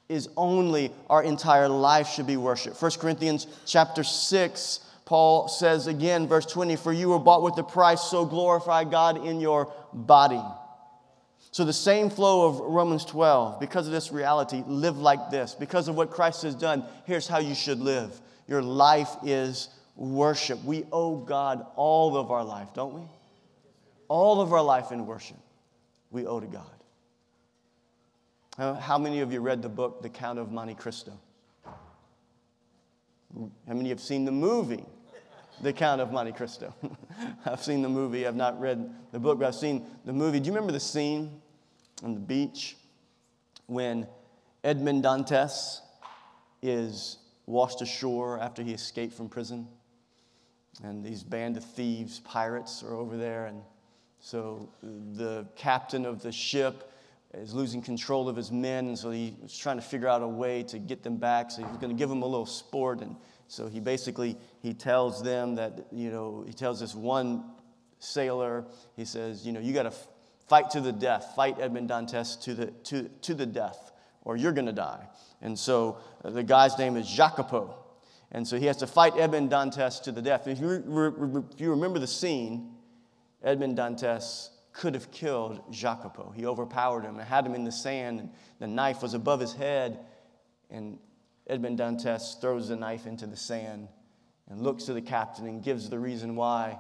is 0.10 0.28
only. 0.36 0.92
Our 1.10 1.24
entire 1.24 1.70
life 1.70 2.10
should 2.10 2.28
be 2.28 2.36
worship. 2.36 2.80
1 2.80 2.92
Corinthians 3.00 3.48
chapter 3.66 4.04
6, 4.04 4.80
Paul 5.06 5.48
says 5.48 5.88
again, 5.88 6.28
verse 6.28 6.46
20, 6.46 6.76
For 6.76 6.92
you 6.92 7.10
were 7.10 7.20
bought 7.20 7.42
with 7.42 7.58
a 7.58 7.64
price, 7.64 8.02
so 8.02 8.26
glorify 8.26 8.84
God 8.84 9.26
in 9.26 9.40
your 9.40 9.72
body. 9.94 10.44
So, 11.54 11.64
the 11.66 11.72
same 11.72 12.10
flow 12.10 12.48
of 12.48 12.60
Romans 12.62 13.06
12, 13.06 13.60
because 13.60 13.86
of 13.86 13.94
this 13.94 14.12
reality, 14.12 14.64
live 14.66 14.98
like 14.98 15.30
this. 15.30 15.54
Because 15.54 15.88
of 15.88 15.96
what 15.96 16.10
Christ 16.10 16.42
has 16.42 16.56
done, 16.56 16.84
here's 17.06 17.28
how 17.28 17.38
you 17.38 17.54
should 17.54 17.80
live. 17.80 18.20
Your 18.48 18.64
life 18.64 19.12
is 19.24 19.70
worship. 19.96 20.64
We 20.64 20.84
owe 20.92 21.18
God 21.18 21.64
all 21.76 22.18
of 22.18 22.32
our 22.32 22.44
life, 22.44 22.70
don't 22.74 22.96
we? 22.96 23.02
All 24.08 24.42
of 24.42 24.52
our 24.52 24.64
life 24.64 24.92
in 24.92 25.06
worship, 25.06 25.38
we 26.10 26.26
owe 26.26 26.40
to 26.40 26.48
God. 26.48 26.66
How 28.82 28.98
many 28.98 29.20
of 29.20 29.32
you 29.32 29.40
read 29.40 29.62
the 29.62 29.70
book, 29.70 30.02
The 30.02 30.10
Count 30.10 30.40
of 30.40 30.52
Monte 30.52 30.74
Cristo? 30.74 31.12
How 31.66 33.50
many 33.68 33.90
have 33.90 34.02
seen 34.02 34.26
the 34.26 34.32
movie, 34.32 34.86
The 35.62 35.72
Count 35.72 36.02
of 36.02 36.12
Monte 36.12 36.32
Cristo? 36.32 36.74
I've 37.46 37.62
seen 37.62 37.84
the 37.84 37.90
movie, 37.90 38.26
I've 38.26 38.36
not 38.36 38.60
read 38.60 38.90
the 39.12 39.20
book, 39.20 39.38
but 39.38 39.46
I've 39.50 39.54
seen 39.54 39.86
the 40.04 40.14
movie. 40.14 40.40
Do 40.40 40.48
you 40.48 40.52
remember 40.52 40.72
the 40.72 40.80
scene 40.80 41.42
on 42.04 42.14
the 42.14 42.20
beach 42.20 42.76
when 43.68 44.06
Edmond 44.64 45.04
Dantes 45.04 45.82
is 46.62 47.18
washed 47.46 47.82
ashore 47.82 48.40
after 48.40 48.62
he 48.62 48.74
escaped 48.74 49.14
from 49.14 49.30
prison. 49.30 49.68
And 50.84 51.04
these 51.04 51.24
band 51.24 51.58
of 51.58 51.64
thieves, 51.64 52.20
pirates, 52.20 52.84
are 52.84 52.96
over 52.96 53.16
there. 53.18 53.46
And 53.46 53.62
so 54.20 54.70
the 54.82 55.46
captain 55.56 56.06
of 56.06 56.22
the 56.22 56.32
ship 56.32 56.92
is 57.34 57.54
losing 57.54 57.82
control 57.82 58.28
of 58.30 58.36
his 58.36 58.52
men. 58.52 58.88
And 58.88 58.98
so 58.98 59.12
he's 59.12 59.58
trying 59.58 59.78
to 59.78 59.82
figure 59.82 60.08
out 60.08 60.22
a 60.22 60.28
way 60.28 60.64
to 60.64 60.80
get 60.80 61.04
them 61.04 61.18
back. 61.18 61.52
So 61.52 61.66
he's 61.66 61.78
going 61.78 61.90
to 61.90 61.98
give 61.98 62.10
them 62.10 62.22
a 62.22 62.26
little 62.26 62.46
sport. 62.46 63.02
And 63.02 63.16
so 63.48 63.68
he 63.68 63.80
basically, 63.80 64.38
he 64.62 64.74
tells 64.74 65.22
them 65.22 65.56
that, 65.56 65.88
you 65.92 66.10
know, 66.10 66.44
he 66.48 66.54
tells 66.54 66.80
this 66.80 66.96
one 66.96 67.44
sailor, 68.00 68.66
he 68.96 69.06
says, 69.06 69.46
you 69.46 69.52
know, 69.52 69.60
you 69.60 69.74
got 69.74 69.84
to 69.84 69.94
Fight 70.48 70.70
to 70.72 70.82
the 70.82 70.92
death. 70.92 71.34
Fight 71.36 71.58
Edmond 71.60 71.90
Dantes 71.90 72.36
to 72.44 72.54
the, 72.54 72.68
to, 72.68 73.10
to 73.22 73.34
the 73.34 73.46
death, 73.46 73.92
or 74.24 74.36
you're 74.36 74.52
going 74.52 74.66
to 74.66 74.74
die. 74.74 75.08
And 75.42 75.58
so 75.58 75.98
uh, 76.24 76.30
the 76.30 76.44
guy's 76.44 76.78
name 76.78 76.98
is 76.98 77.08
Jacopo. 77.10 77.78
And 78.32 78.48
so 78.48 78.58
he 78.58 78.66
has 78.66 78.78
to 78.78 78.88
fight 78.88 79.14
Edmond 79.18 79.52
Dantes 79.52 80.00
to 80.00 80.12
the 80.12 80.22
death. 80.22 80.48
If 80.48 80.60
you, 80.60 81.44
if 81.54 81.62
you 81.62 81.70
remember 81.70 82.00
the 82.00 82.08
scene, 82.08 82.72
Edmond 83.44 83.78
Dantes 83.78 84.50
could 84.72 84.96
have 84.96 85.12
killed 85.12 85.62
Jacopo. 85.72 86.34
He 86.36 86.46
overpowered 86.46 87.04
him 87.04 87.20
and 87.20 87.28
had 87.28 87.46
him 87.46 87.54
in 87.54 87.64
the 87.64 87.72
sand. 87.72 88.20
And 88.20 88.30
the 88.60 88.68
knife 88.68 89.04
was 89.04 89.14
above 89.14 89.40
his 89.40 89.54
head. 89.54 90.00
And 90.72 90.98
Edmond 91.48 91.78
Dantes 91.78 92.38
throws 92.42 92.70
the 92.70 92.76
knife 92.76 93.06
into 93.06 93.28
the 93.28 93.38
sand 93.38 93.88
and 94.50 94.62
looks 94.62 94.86
to 94.86 94.94
the 94.94 95.02
captain 95.02 95.48
and 95.48 95.64
gives 95.64 95.90
the 95.90 96.00
reason 96.00 96.36
why 96.36 96.80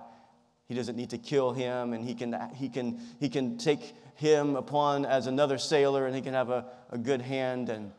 he 0.68 0.76
doesn't 0.76 0.96
need 0.96 1.10
to 1.10 1.18
kill 1.18 1.52
him, 1.52 1.94
and 1.94 2.04
he 2.04 2.16
can, 2.16 2.36
he 2.56 2.70
can, 2.70 3.00
he 3.20 3.30
can 3.30 3.58
take 3.58 3.94
him 4.16 4.56
upon 4.56 5.06
as 5.06 5.28
another 5.28 5.58
sailor, 5.58 6.06
and 6.06 6.16
he 6.16 6.22
can 6.22 6.34
have 6.34 6.50
a, 6.50 6.66
a 6.90 6.98
good 6.98 7.22
hand. 7.22 7.70
And, 7.70 7.92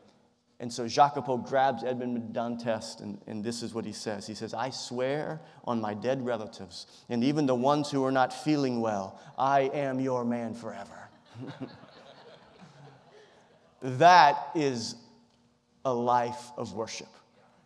and 0.59 0.71
so 0.71 0.87
Jacopo 0.87 1.37
grabs 1.37 1.83
Edmond 1.83 2.33
Dantes, 2.33 2.99
and, 3.01 3.21
and 3.27 3.43
this 3.43 3.61
is 3.61 3.73
what 3.73 3.85
he 3.85 3.91
says. 3.91 4.25
He 4.25 4.33
says, 4.33 4.53
I 4.53 4.71
swear 4.71 5.41
on 5.65 5.79
my 5.79 5.93
dead 5.93 6.25
relatives, 6.25 6.87
and 7.09 7.23
even 7.23 7.45
the 7.45 7.55
ones 7.55 7.91
who 7.91 8.03
are 8.03 8.11
not 8.11 8.33
feeling 8.33 8.81
well, 8.81 9.19
I 9.37 9.61
am 9.73 9.99
your 9.99 10.25
man 10.25 10.53
forever. 10.53 11.09
that 13.81 14.49
is 14.55 14.95
a 15.83 15.93
life 15.93 16.51
of 16.57 16.73
worship. 16.73 17.09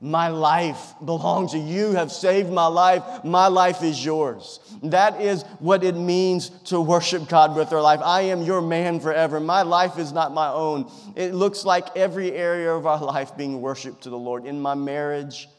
My 0.01 0.29
life 0.29 0.94
belongs 1.03 1.51
to 1.51 1.58
you. 1.58 1.89
You 1.89 1.91
have 1.96 2.12
saved 2.12 2.50
my 2.50 2.68
life. 2.68 3.03
My 3.25 3.48
life 3.48 3.84
is 3.84 4.03
yours. 4.03 4.62
That 4.84 5.20
is 5.20 5.44
what 5.60 5.84
it 5.84 5.96
means 5.96 6.50
to 6.65 6.79
worship 6.79 7.27
God 7.27 7.53
with 7.56 7.74
our 7.74 7.82
life. 7.82 8.00
I 8.01 8.22
am 8.22 8.41
your 8.44 8.62
man 8.62 9.01
forever. 9.01 9.41
My 9.41 9.63
life 9.63 10.00
is 10.00 10.13
not 10.13 10.34
my 10.34 10.48
own. 10.48 10.89
It 11.18 11.34
looks 11.34 11.65
like 11.65 11.98
every 11.98 12.32
area 12.32 12.74
of 12.74 12.86
our 12.86 13.03
life 13.03 13.36
being 13.36 13.60
worshiped 13.60 14.03
to 14.03 14.10
the 14.10 14.18
Lord. 14.18 14.46
In 14.46 14.62
my 14.62 14.74
marriage, 14.74 15.50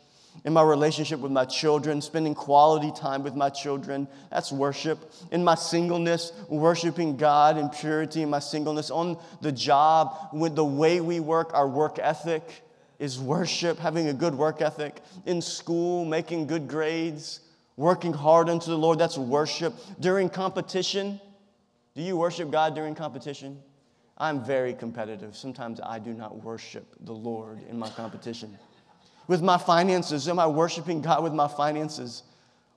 in 0.47 0.54
my 0.54 0.62
relationship 0.62 1.20
with 1.20 1.32
my 1.32 1.44
children, 1.44 2.00
spending 2.00 2.35
quality 2.35 2.92
time 2.92 3.23
with 3.23 3.35
my 3.35 3.50
children, 3.50 4.09
that's 4.30 4.50
worship. 4.50 5.12
In 5.32 5.44
my 5.44 5.54
singleness, 5.54 6.32
worshiping 6.49 7.18
God 7.18 7.59
in 7.59 7.68
purity 7.68 8.23
in 8.23 8.30
my 8.30 8.38
singleness. 8.38 8.90
On 8.90 9.18
the 9.42 9.52
job, 9.52 10.30
with 10.32 10.56
the 10.56 10.64
way 10.64 11.02
we 11.02 11.20
work, 11.20 11.52
our 11.52 11.68
work 11.68 11.99
ethic 11.99 12.62
is 13.00 13.19
worship, 13.19 13.78
having 13.78 14.09
a 14.09 14.12
good 14.12 14.35
work 14.35 14.61
ethic. 14.61 15.02
In 15.25 15.40
school, 15.40 16.04
making 16.04 16.47
good 16.47 16.69
grades, 16.69 17.40
working 17.76 18.12
hard 18.12 18.50
unto 18.50 18.66
the 18.71 18.76
Lord, 18.76 18.99
that's 18.99 19.16
worship. 19.16 19.75
During 19.99 20.28
competition, 20.28 21.19
do 21.97 22.02
you 22.02 22.16
worship 22.16 22.50
God 22.50 22.75
during 22.75 22.95
competition? 22.95 23.59
I'm 24.19 24.45
very 24.45 24.75
competitive. 24.75 25.35
Sometimes 25.35 25.80
I 25.83 25.99
do 25.99 26.12
not 26.12 26.45
worship 26.45 26.95
the 27.00 27.14
Lord 27.14 27.61
in 27.71 27.78
my 27.78 27.88
competition. 27.88 28.57
With 29.26 29.42
my 29.42 29.57
finances, 29.57 30.28
am 30.28 30.38
I 30.38 30.47
worshiping 30.47 31.00
God 31.00 31.23
with 31.23 31.33
my 31.33 31.49
finances? 31.49 32.23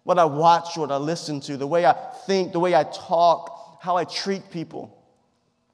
What 0.03 0.17
I 0.17 0.25
watch, 0.25 0.77
what 0.77 0.89
I 0.89 0.97
listen 0.97 1.41
to, 1.41 1.57
the 1.57 1.67
way 1.67 1.85
I 1.85 1.93
think, 2.25 2.53
the 2.53 2.61
way 2.61 2.73
I 2.73 2.85
talk, 2.85 3.79
how 3.81 3.97
I 3.97 4.05
treat 4.05 4.49
people. 4.51 4.97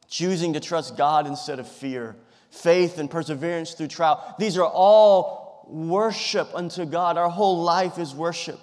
Choosing 0.07 0.53
to 0.53 0.59
trust 0.59 0.97
God 0.97 1.27
instead 1.27 1.59
of 1.59 1.67
fear 1.67 2.15
faith 2.49 2.97
and 2.97 3.09
perseverance 3.09 3.73
through 3.73 3.87
trial. 3.87 4.35
These 4.39 4.57
are 4.57 4.67
all 4.67 5.65
worship 5.67 6.49
unto 6.53 6.85
God. 6.85 7.17
Our 7.17 7.29
whole 7.29 7.61
life 7.63 7.97
is 7.97 8.13
worship. 8.13 8.59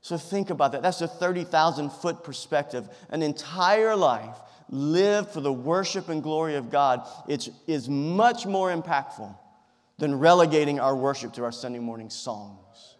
So 0.00 0.18
think 0.18 0.50
about 0.50 0.72
that. 0.72 0.82
That's 0.82 1.00
a 1.00 1.08
30,000 1.08 1.90
foot 1.90 2.24
perspective. 2.24 2.88
An 3.10 3.22
entire 3.22 3.96
life 3.96 4.36
lived 4.68 5.30
for 5.30 5.40
the 5.40 5.52
worship 5.52 6.08
and 6.08 6.22
glory 6.22 6.56
of 6.56 6.70
God, 6.70 7.06
it 7.28 7.48
is 7.66 7.88
much 7.88 8.46
more 8.46 8.74
impactful 8.74 9.34
than 9.98 10.18
relegating 10.18 10.80
our 10.80 10.96
worship 10.96 11.32
to 11.34 11.44
our 11.44 11.52
Sunday 11.52 11.78
morning 11.78 12.10
songs. 12.10 12.96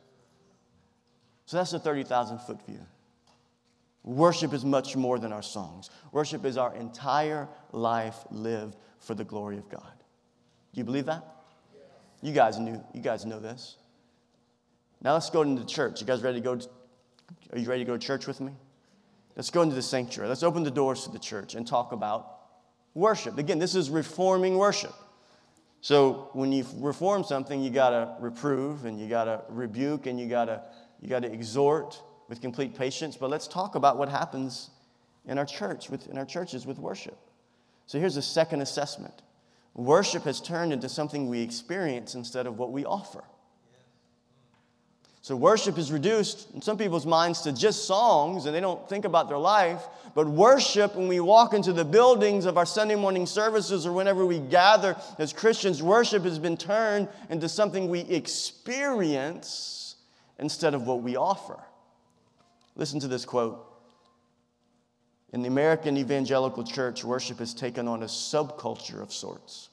So 1.47 1.57
that's 1.57 1.73
the 1.73 1.79
30,000 1.79 2.39
foot 2.39 2.65
view. 2.67 2.81
Worship 4.03 4.53
is 4.53 4.65
much 4.65 4.97
more 4.97 5.19
than 5.19 5.33
our 5.33 5.43
songs. 5.43 5.91
Worship 6.13 6.45
is 6.45 6.57
our 6.57 6.75
entire 6.75 7.49
life 7.73 8.17
lived 8.31 8.77
for 8.99 9.15
the 9.15 9.25
glory 9.25 9.57
of 9.57 9.69
God. 9.69 9.94
Do 10.75 10.81
you 10.81 10.85
believe 10.85 11.07
that? 11.07 11.25
You 12.21 12.33
guys 12.33 12.59
knew, 12.59 12.83
you 12.93 13.01
guys 13.01 13.25
know 13.25 13.39
this. 13.39 13.77
Now 15.03 15.13
let's 15.13 15.31
go 15.31 15.43
into 15.43 15.63
the 15.63 15.69
church. 15.69 16.01
You 16.01 16.07
guys 16.07 16.23
ready 16.23 16.39
to 16.39 16.45
go? 16.45 16.57
To, 16.57 16.69
are 17.53 17.59
you 17.59 17.69
ready 17.69 17.85
to 17.85 17.87
go 17.87 17.97
to 17.97 18.05
church 18.05 18.27
with 18.27 18.41
me? 18.41 18.53
Let's 19.37 19.51
go 19.51 19.63
into 19.63 19.75
the 19.75 19.83
sanctuary. 19.83 20.29
Let's 20.29 20.43
open 20.43 20.65
the 20.65 20.71
doors 20.71 21.05
to 21.05 21.11
the 21.11 21.19
church 21.19 21.55
and 21.55 21.67
talk 21.67 21.93
about 21.93 22.39
worship. 22.95 23.39
Again, 23.39 23.59
this 23.59 23.75
is 23.75 23.89
reforming 23.89 24.57
worship. 24.57 24.95
So 25.81 26.31
when 26.33 26.51
you 26.51 26.67
reform 26.77 27.25
something, 27.25 27.63
you 27.63 27.71
got 27.71 27.91
to 27.91 28.17
reprove 28.19 28.85
and 28.85 28.99
you 28.99 29.09
got 29.09 29.25
to 29.25 29.43
rebuke 29.49 30.07
and 30.07 30.19
you 30.19 30.27
got 30.27 30.47
to 30.47 30.63
you 31.01 31.09
got 31.09 31.21
to 31.21 31.31
exhort 31.31 32.03
with 32.29 32.41
complete 32.41 32.75
patience. 32.75 33.17
But 33.17 33.31
let's 33.31 33.47
talk 33.47 33.75
about 33.75 33.99
what 33.99 34.09
happens 34.09 34.71
in 35.27 35.39
our 35.39 35.45
church, 35.45 35.91
with, 35.91 36.07
in 36.09 36.17
our 36.17 36.25
churches 36.25 36.67
with 36.67 36.79
worship. 36.79 37.19
So 37.87 37.99
here's 37.99 38.17
a 38.17 38.23
second 38.23 38.63
assessment. 38.63 39.23
Worship 39.75 40.23
has 40.25 40.41
turned 40.41 40.73
into 40.73 40.89
something 40.89 41.29
we 41.29 41.41
experience 41.41 42.15
instead 42.15 42.47
of 42.47 42.59
what 42.59 42.71
we 42.71 42.85
offer. 42.85 43.25
So 45.25 45.35
worship 45.35 45.79
is 45.79 45.91
reduced 45.91 46.49
in 46.55 46.61
some 46.61 46.77
people's 46.77 47.07
minds 47.07 47.41
to 47.43 47.53
just 47.53 47.87
songs 47.87 48.45
and 48.45 48.55
they 48.55 48.61
don't 48.61 48.87
think 48.91 49.07
about 49.07 49.29
their 49.29 49.39
life. 49.39 49.83
But 50.15 50.29
worship, 50.29 50.95
when 50.95 51.09
we 51.09 51.19
walk 51.19 51.55
into 51.55 51.73
the 51.73 51.85
buildings 51.85 52.45
of 52.45 52.59
our 52.59 52.67
Sunday 52.67 52.95
morning 52.95 53.25
services 53.25 53.87
or 53.87 53.93
whenever 53.93 54.27
we 54.27 54.39
gather 54.39 54.97
as 55.19 55.33
Christians, 55.33 55.83
worship 55.83 56.25
has 56.25 56.39
been 56.39 56.59
turned 56.59 57.09
into 57.31 57.49
something 57.49 57.89
we 57.89 58.01
experience 58.01 59.97
instead 60.39 60.75
of 60.75 60.87
what 60.87 61.01
we 61.01 61.17
offer. 61.17 61.59
Listen 62.77 63.01
to 63.01 63.09
this 63.09 63.25
quote. 63.25 63.74
In 65.35 65.43
the 65.43 65.49
American 65.49 65.97
evangelical 65.97 66.63
church, 66.63 67.03
worship 67.03 67.41
has 67.41 67.55
taken 67.55 67.89
on 67.89 68.05
a 68.05 68.07
subculture 68.07 69.03
of 69.03 69.13
sorts. 69.13 69.69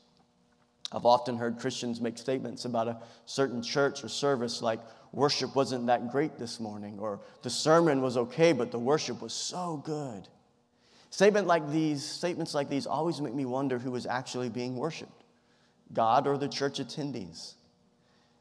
I've 0.91 1.05
often 1.05 1.37
heard 1.37 1.59
Christians 1.59 2.01
make 2.01 2.17
statements 2.17 2.65
about 2.65 2.87
a 2.87 2.97
certain 3.27 3.61
church 3.61 4.03
or 4.03 4.09
service 4.09 4.63
like, 4.63 4.79
worship 5.11 5.55
wasn't 5.55 5.85
that 5.85 6.11
great 6.11 6.39
this 6.39 6.59
morning, 6.59 6.97
or 6.97 7.19
the 7.43 7.51
sermon 7.51 8.01
was 8.01 8.17
okay, 8.17 8.53
but 8.53 8.71
the 8.71 8.79
worship 8.79 9.21
was 9.21 9.33
so 9.33 9.83
good. 9.85 10.27
Statement 11.11 11.45
like 11.45 11.69
these, 11.69 12.03
statements 12.03 12.55
like 12.55 12.67
these 12.67 12.87
always 12.87 13.21
make 13.21 13.35
me 13.35 13.45
wonder 13.45 13.77
who 13.77 13.95
is 13.95 14.07
actually 14.07 14.49
being 14.49 14.77
worshiped, 14.77 15.25
God 15.93 16.25
or 16.25 16.39
the 16.39 16.49
church 16.49 16.79
attendees. 16.79 17.53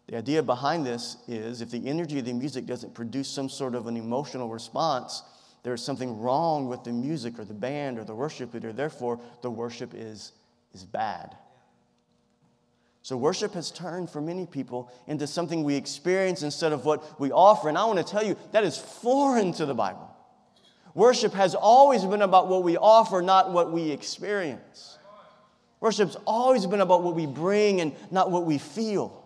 The 0.06 0.16
idea 0.16 0.42
behind 0.42 0.86
this 0.86 1.18
is 1.28 1.60
if 1.60 1.70
the 1.70 1.86
energy 1.86 2.18
of 2.18 2.24
the 2.24 2.32
music 2.32 2.64
doesn't 2.64 2.94
produce 2.94 3.28
some 3.28 3.50
sort 3.50 3.74
of 3.74 3.88
an 3.88 3.98
emotional 3.98 4.48
response, 4.48 5.22
there's 5.62 5.82
something 5.82 6.20
wrong 6.20 6.68
with 6.68 6.84
the 6.84 6.92
music 6.92 7.38
or 7.38 7.44
the 7.44 7.54
band 7.54 7.98
or 7.98 8.04
the 8.04 8.14
worship 8.14 8.54
leader. 8.54 8.72
Therefore, 8.72 9.20
the 9.42 9.50
worship 9.50 9.92
is, 9.94 10.32
is 10.72 10.84
bad. 10.84 11.36
So, 13.02 13.16
worship 13.16 13.54
has 13.54 13.70
turned 13.70 14.10
for 14.10 14.20
many 14.20 14.46
people 14.46 14.90
into 15.06 15.26
something 15.26 15.64
we 15.64 15.74
experience 15.74 16.42
instead 16.42 16.72
of 16.72 16.84
what 16.84 17.18
we 17.18 17.30
offer. 17.32 17.68
And 17.68 17.78
I 17.78 17.84
want 17.84 17.98
to 17.98 18.04
tell 18.04 18.24
you, 18.24 18.36
that 18.52 18.64
is 18.64 18.76
foreign 18.76 19.52
to 19.54 19.66
the 19.66 19.74
Bible. 19.74 20.10
Worship 20.94 21.32
has 21.34 21.54
always 21.54 22.04
been 22.04 22.22
about 22.22 22.48
what 22.48 22.62
we 22.62 22.76
offer, 22.76 23.22
not 23.22 23.52
what 23.52 23.72
we 23.72 23.90
experience. 23.90 24.98
Worship's 25.80 26.16
always 26.26 26.66
been 26.66 26.80
about 26.82 27.02
what 27.02 27.14
we 27.14 27.26
bring 27.26 27.80
and 27.80 27.94
not 28.10 28.30
what 28.30 28.44
we 28.44 28.58
feel. 28.58 29.19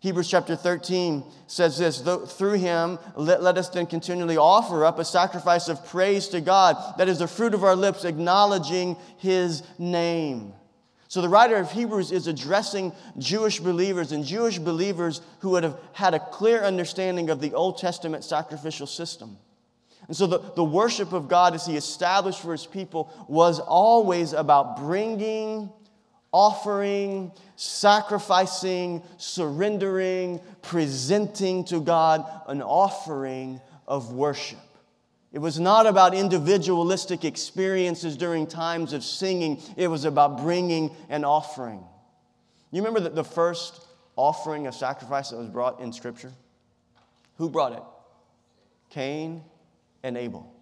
Hebrews 0.00 0.30
chapter 0.30 0.56
13 0.56 1.22
says 1.46 1.76
this 1.76 2.00
through 2.00 2.54
him, 2.54 2.98
let, 3.16 3.42
let 3.42 3.58
us 3.58 3.68
then 3.68 3.86
continually 3.86 4.38
offer 4.38 4.84
up 4.84 4.98
a 4.98 5.04
sacrifice 5.04 5.68
of 5.68 5.86
praise 5.86 6.28
to 6.28 6.40
God. 6.40 6.76
That 6.96 7.08
is 7.08 7.18
the 7.18 7.28
fruit 7.28 7.52
of 7.52 7.64
our 7.64 7.76
lips, 7.76 8.04
acknowledging 8.04 8.96
his 9.18 9.62
name. 9.78 10.54
So 11.08 11.20
the 11.20 11.28
writer 11.28 11.56
of 11.56 11.70
Hebrews 11.72 12.12
is 12.12 12.28
addressing 12.28 12.92
Jewish 13.18 13.60
believers 13.60 14.12
and 14.12 14.24
Jewish 14.24 14.58
believers 14.58 15.20
who 15.40 15.50
would 15.50 15.64
have 15.64 15.78
had 15.92 16.14
a 16.14 16.20
clear 16.20 16.62
understanding 16.62 17.28
of 17.28 17.40
the 17.40 17.52
Old 17.52 17.76
Testament 17.76 18.24
sacrificial 18.24 18.86
system. 18.86 19.36
And 20.06 20.16
so 20.16 20.26
the, 20.26 20.38
the 20.38 20.64
worship 20.64 21.12
of 21.12 21.28
God 21.28 21.54
as 21.54 21.66
he 21.66 21.76
established 21.76 22.40
for 22.40 22.52
his 22.52 22.64
people 22.64 23.12
was 23.28 23.60
always 23.60 24.32
about 24.32 24.78
bringing, 24.78 25.70
offering, 26.32 27.32
sacrificing, 27.56 29.02
surrendering, 29.16 30.40
presenting 30.62 31.64
to 31.64 31.80
God 31.80 32.24
an 32.46 32.62
offering 32.62 33.60
of 33.86 34.12
worship. 34.12 34.58
It 35.32 35.38
was 35.38 35.60
not 35.60 35.86
about 35.86 36.14
individualistic 36.14 37.24
experiences 37.24 38.16
during 38.16 38.46
times 38.46 38.92
of 38.92 39.04
singing, 39.04 39.60
it 39.76 39.88
was 39.88 40.04
about 40.04 40.42
bringing 40.42 40.94
an 41.08 41.24
offering. 41.24 41.84
You 42.72 42.82
remember 42.82 43.00
that 43.00 43.14
the 43.14 43.24
first 43.24 43.86
offering 44.16 44.66
of 44.66 44.74
sacrifice 44.74 45.30
that 45.30 45.36
was 45.36 45.48
brought 45.48 45.80
in 45.80 45.92
Scripture? 45.92 46.32
Who 47.38 47.48
brought 47.48 47.72
it? 47.72 47.82
Cain 48.90 49.42
and 50.02 50.16
Abel. 50.16 50.52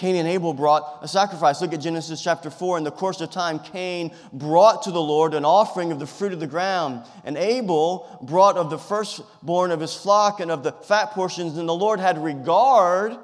Cain 0.00 0.16
and 0.16 0.26
Abel 0.26 0.54
brought 0.54 1.00
a 1.02 1.08
sacrifice. 1.08 1.60
Look 1.60 1.74
at 1.74 1.80
Genesis 1.82 2.22
chapter 2.22 2.48
4. 2.48 2.78
In 2.78 2.84
the 2.84 2.90
course 2.90 3.20
of 3.20 3.30
time, 3.30 3.58
Cain 3.58 4.14
brought 4.32 4.84
to 4.84 4.90
the 4.90 5.00
Lord 5.00 5.34
an 5.34 5.44
offering 5.44 5.92
of 5.92 5.98
the 5.98 6.06
fruit 6.06 6.32
of 6.32 6.40
the 6.40 6.46
ground, 6.46 7.04
and 7.22 7.36
Abel 7.36 8.18
brought 8.22 8.56
of 8.56 8.70
the 8.70 8.78
firstborn 8.78 9.70
of 9.70 9.80
his 9.80 9.94
flock 9.94 10.40
and 10.40 10.50
of 10.50 10.62
the 10.62 10.72
fat 10.72 11.10
portions. 11.10 11.58
And 11.58 11.68
the 11.68 11.74
Lord 11.74 12.00
had 12.00 12.16
regard 12.16 13.18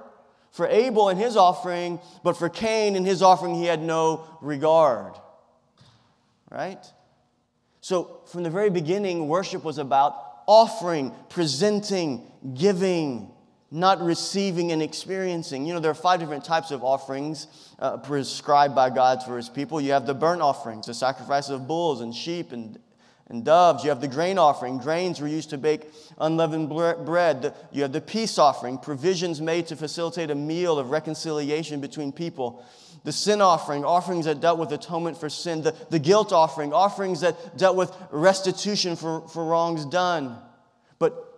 for 0.50 0.66
Abel 0.66 1.08
and 1.08 1.18
his 1.18 1.34
offering, 1.34 1.98
but 2.22 2.36
for 2.36 2.50
Cain 2.50 2.94
and 2.94 3.06
his 3.06 3.22
offering, 3.22 3.54
he 3.54 3.64
had 3.64 3.80
no 3.80 4.28
regard. 4.42 5.14
Right? 6.50 6.84
So, 7.80 8.20
from 8.26 8.42
the 8.42 8.50
very 8.50 8.68
beginning, 8.68 9.28
worship 9.28 9.64
was 9.64 9.78
about 9.78 10.14
offering, 10.46 11.14
presenting, 11.30 12.30
giving, 12.52 13.32
not 13.70 14.00
receiving 14.00 14.72
and 14.72 14.82
experiencing. 14.82 15.66
You 15.66 15.74
know, 15.74 15.80
there 15.80 15.90
are 15.90 15.94
five 15.94 16.20
different 16.20 16.44
types 16.44 16.70
of 16.70 16.84
offerings 16.84 17.46
uh, 17.78 17.96
prescribed 17.98 18.74
by 18.74 18.90
God 18.90 19.22
for 19.22 19.36
his 19.36 19.48
people. 19.48 19.80
You 19.80 19.92
have 19.92 20.06
the 20.06 20.14
burnt 20.14 20.40
offerings, 20.40 20.86
the 20.86 20.94
sacrifice 20.94 21.48
of 21.48 21.66
bulls 21.66 22.00
and 22.00 22.14
sheep 22.14 22.52
and 22.52 22.78
and 23.28 23.44
doves. 23.44 23.82
You 23.82 23.90
have 23.90 24.00
the 24.00 24.08
grain 24.08 24.38
offering. 24.38 24.78
Grains 24.78 25.20
were 25.20 25.28
used 25.28 25.50
to 25.50 25.58
bake 25.58 25.82
unleavened 26.18 26.68
bread. 26.68 27.54
You 27.72 27.82
have 27.82 27.92
the 27.92 28.00
peace 28.00 28.38
offering, 28.38 28.78
provisions 28.78 29.40
made 29.40 29.66
to 29.68 29.76
facilitate 29.76 30.30
a 30.30 30.34
meal 30.34 30.78
of 30.78 30.90
reconciliation 30.90 31.80
between 31.80 32.12
people. 32.12 32.64
The 33.04 33.12
sin 33.12 33.40
offering, 33.40 33.84
offerings 33.84 34.24
that 34.24 34.40
dealt 34.40 34.58
with 34.58 34.72
atonement 34.72 35.18
for 35.18 35.28
sin. 35.28 35.62
The, 35.62 35.74
the 35.90 35.98
guilt 35.98 36.32
offering, 36.32 36.72
offerings 36.72 37.20
that 37.20 37.56
dealt 37.56 37.76
with 37.76 37.92
restitution 38.10 38.96
for, 38.96 39.26
for 39.28 39.44
wrongs 39.44 39.84
done. 39.84 40.38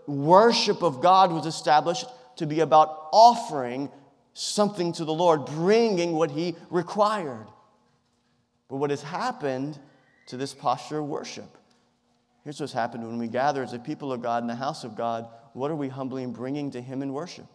Worship 0.08 0.82
of 0.82 1.02
God 1.02 1.30
was 1.32 1.44
established 1.44 2.06
to 2.36 2.46
be 2.46 2.60
about 2.60 3.08
offering 3.12 3.90
something 4.32 4.92
to 4.94 5.04
the 5.04 5.12
Lord, 5.12 5.44
bringing 5.44 6.12
what 6.12 6.30
He 6.30 6.56
required. 6.70 7.46
But 8.68 8.76
what 8.76 8.90
has 8.90 9.02
happened 9.02 9.78
to 10.28 10.36
this 10.36 10.54
posture 10.54 10.98
of 10.98 11.06
worship? 11.06 11.58
Here's 12.42 12.58
what's 12.58 12.72
happened 12.72 13.06
when 13.06 13.18
we 13.18 13.28
gather 13.28 13.62
as 13.62 13.74
a 13.74 13.78
people 13.78 14.10
of 14.10 14.22
God 14.22 14.42
in 14.42 14.46
the 14.46 14.54
house 14.54 14.82
of 14.82 14.96
God. 14.96 15.28
What 15.52 15.70
are 15.70 15.76
we 15.76 15.88
humbly 15.88 16.24
bringing 16.24 16.70
to 16.70 16.80
Him 16.80 17.02
in 17.02 17.12
worship? 17.12 17.46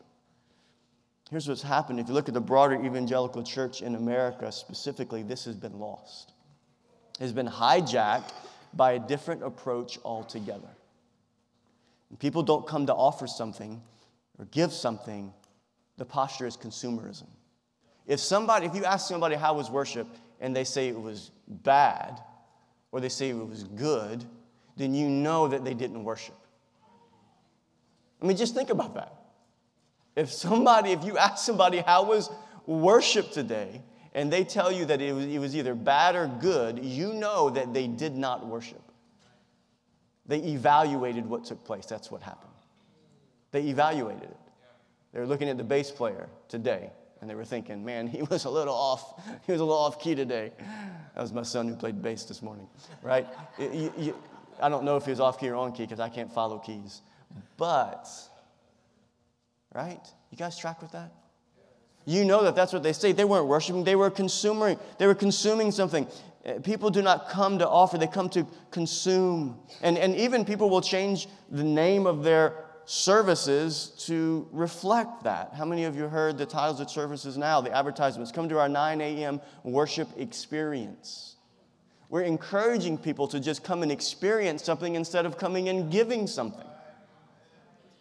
Here's 1.32 1.48
what's 1.48 1.64
happened. 1.64 2.00
If 2.00 2.08
you 2.08 2.14
look 2.14 2.28
at 2.28 2.36
the 2.36 2.42
broader 2.42 2.76
evangelical 2.76 3.42
church 3.42 3.82
in 3.82 3.96
America 3.96 4.52
specifically, 4.52 5.24
this 5.24 5.46
has 5.46 5.56
been 5.56 5.80
lost. 5.80 6.34
It 7.20 7.24
has 7.24 7.34
been 7.34 7.48
hijacked 7.48 8.32
by 8.76 8.92
a 8.92 9.00
different 9.00 9.42
approach 9.42 9.98
altogether. 10.06 10.70
People 12.20 12.44
don't 12.44 12.68
come 12.68 12.86
to 12.88 12.94
offer 12.94 13.28
something 13.28 13.82
or 14.40 14.46
give 14.46 14.72
something, 14.72 15.34
the 15.98 16.06
posture 16.06 16.48
is 16.48 16.58
consumerism. 16.58 17.28
If 18.08 18.20
somebody, 18.20 18.66
if 18.66 18.76
you 18.76 18.84
ask 18.86 19.08
somebody 19.08 19.36
how 19.36 19.54
was 19.54 19.70
worship 19.70 20.08
and 20.40 20.56
they 20.56 20.64
say 20.64 20.88
it 20.88 21.00
was 21.00 21.32
bad 21.48 22.20
or 22.92 23.00
they 23.00 23.10
say 23.10 23.30
it 23.30 23.48
was 23.48 23.64
good, 23.64 24.24
then 24.76 24.94
you 24.94 25.08
know 25.08 25.48
that 25.48 25.64
they 25.64 25.74
didn't 25.74 26.04
worship. 26.04 26.36
I 28.22 28.26
mean, 28.26 28.38
just 28.38 28.56
think 28.56 28.70
about 28.70 28.96
that. 28.96 29.14
If 30.16 30.32
somebody, 30.32 30.92
if 30.92 31.04
you 31.04 31.18
ask 31.18 31.44
somebody 31.44 31.80
how 31.80 32.04
was 32.04 32.30
worship 32.66 33.32
today, 33.32 33.82
and 34.14 34.32
they 34.32 34.44
tell 34.44 34.72
you 34.72 34.86
that 34.86 35.02
it 35.02 35.14
was, 35.14 35.26
it 35.26 35.40
was 35.40 35.56
either 35.56 35.74
bad 35.74 36.16
or 36.16 36.28
good, 36.28 36.84
you 36.84 37.14
know 37.14 37.50
that 37.50 37.74
they 37.74 37.88
did 37.88 38.16
not 38.16 38.46
worship. 38.46 38.82
They 40.26 40.40
evaluated 40.40 41.26
what 41.26 41.46
took 41.46 41.64
place. 41.66 41.86
That's 41.86 42.10
what 42.10 42.22
happened. 42.22 42.52
They 43.52 43.64
evaluated 43.64 44.24
it. 44.24 44.38
They 45.14 45.20
were 45.20 45.28
looking 45.28 45.50
at 45.50 45.58
the 45.58 45.64
bass 45.64 45.92
player 45.92 46.28
today 46.48 46.90
And 47.22 47.30
they 47.30 47.36
were 47.36 47.46
thinking, 47.46 47.86
man, 47.86 48.08
he 48.08 48.22
was 48.30 48.46
a 48.46 48.50
little 48.50 48.74
off. 48.74 49.22
He 49.46 49.52
was 49.52 49.62
a 49.62 49.64
little 49.64 49.80
off 49.80 50.00
key 50.00 50.16
today. 50.16 50.52
That 51.16 51.22
was 51.22 51.32
my 51.32 51.44
son 51.44 51.68
who 51.68 51.76
played 51.76 52.02
bass 52.02 52.24
this 52.24 52.42
morning, 52.42 52.68
right? 53.02 53.28
you, 53.60 53.94
you, 53.98 54.18
I 54.60 54.70
don't 54.70 54.84
know 54.84 54.98
if 54.98 55.06
he 55.06 55.12
was 55.12 55.20
off 55.20 55.40
key 55.40 55.50
or 55.50 55.56
on 55.56 55.72
key 55.72 55.84
because 55.84 56.00
I 56.00 56.10
can't 56.10 56.32
follow 56.32 56.58
keys. 56.58 57.02
But, 57.58 58.10
right? 59.74 60.06
You 60.32 60.38
guys 60.38 60.58
track 60.58 60.82
with 60.82 60.92
that? 60.92 61.12
You 62.06 62.26
know 62.26 62.44
that 62.44 62.56
that's 62.56 62.74
what 62.74 62.84
they 62.84 62.94
say. 62.94 63.14
They 63.14 63.24
weren't 63.24 63.48
worshiping, 63.48 63.84
they 63.84 63.96
were 63.96 64.10
consuming. 64.10 64.78
They 64.98 65.08
were 65.08 65.16
consuming 65.16 65.72
something. 65.72 66.08
Uh, 66.46 66.60
people 66.60 66.90
do 66.90 67.02
not 67.02 67.30
come 67.30 67.58
to 67.60 67.68
offer, 67.68 67.98
they 67.98 68.08
come 68.08 68.30
to 68.30 68.46
consume. 68.70 69.58
And, 69.82 69.98
and 69.98 70.16
even 70.16 70.44
people 70.44 70.70
will 70.70 70.82
change 70.82 71.28
the 71.50 71.64
name 71.64 72.06
of 72.06 72.24
their 72.24 72.66
services 72.86 73.94
to 74.08 74.48
reflect 74.52 75.24
that. 75.24 75.54
How 75.54 75.64
many 75.64 75.86
of 75.86 75.96
you 75.96 76.10
heard 76.10 76.38
the 76.38 76.46
titles 76.46 76.82
of 76.82 76.90
services 76.90 77.38
now, 77.38 77.62
the 77.62 77.76
advertisements? 77.76 78.32
Come 78.32 78.50
to 78.50 78.60
our 78.60 78.68
9 78.68 79.00
a.m. 79.00 79.40
worship 79.64 80.10
experience. 80.18 81.36
We're 82.10 82.24
encouraging 82.24 82.98
people 82.98 83.28
to 83.30 83.40
just 83.40 83.64
come 83.64 83.82
and 83.82 83.92
experience 83.92 84.64
something 84.64 84.96
instead 84.96 85.26
of 85.26 85.38
coming 85.38 85.70
and 85.70 85.92
giving 85.92 86.28
something, 86.28 86.68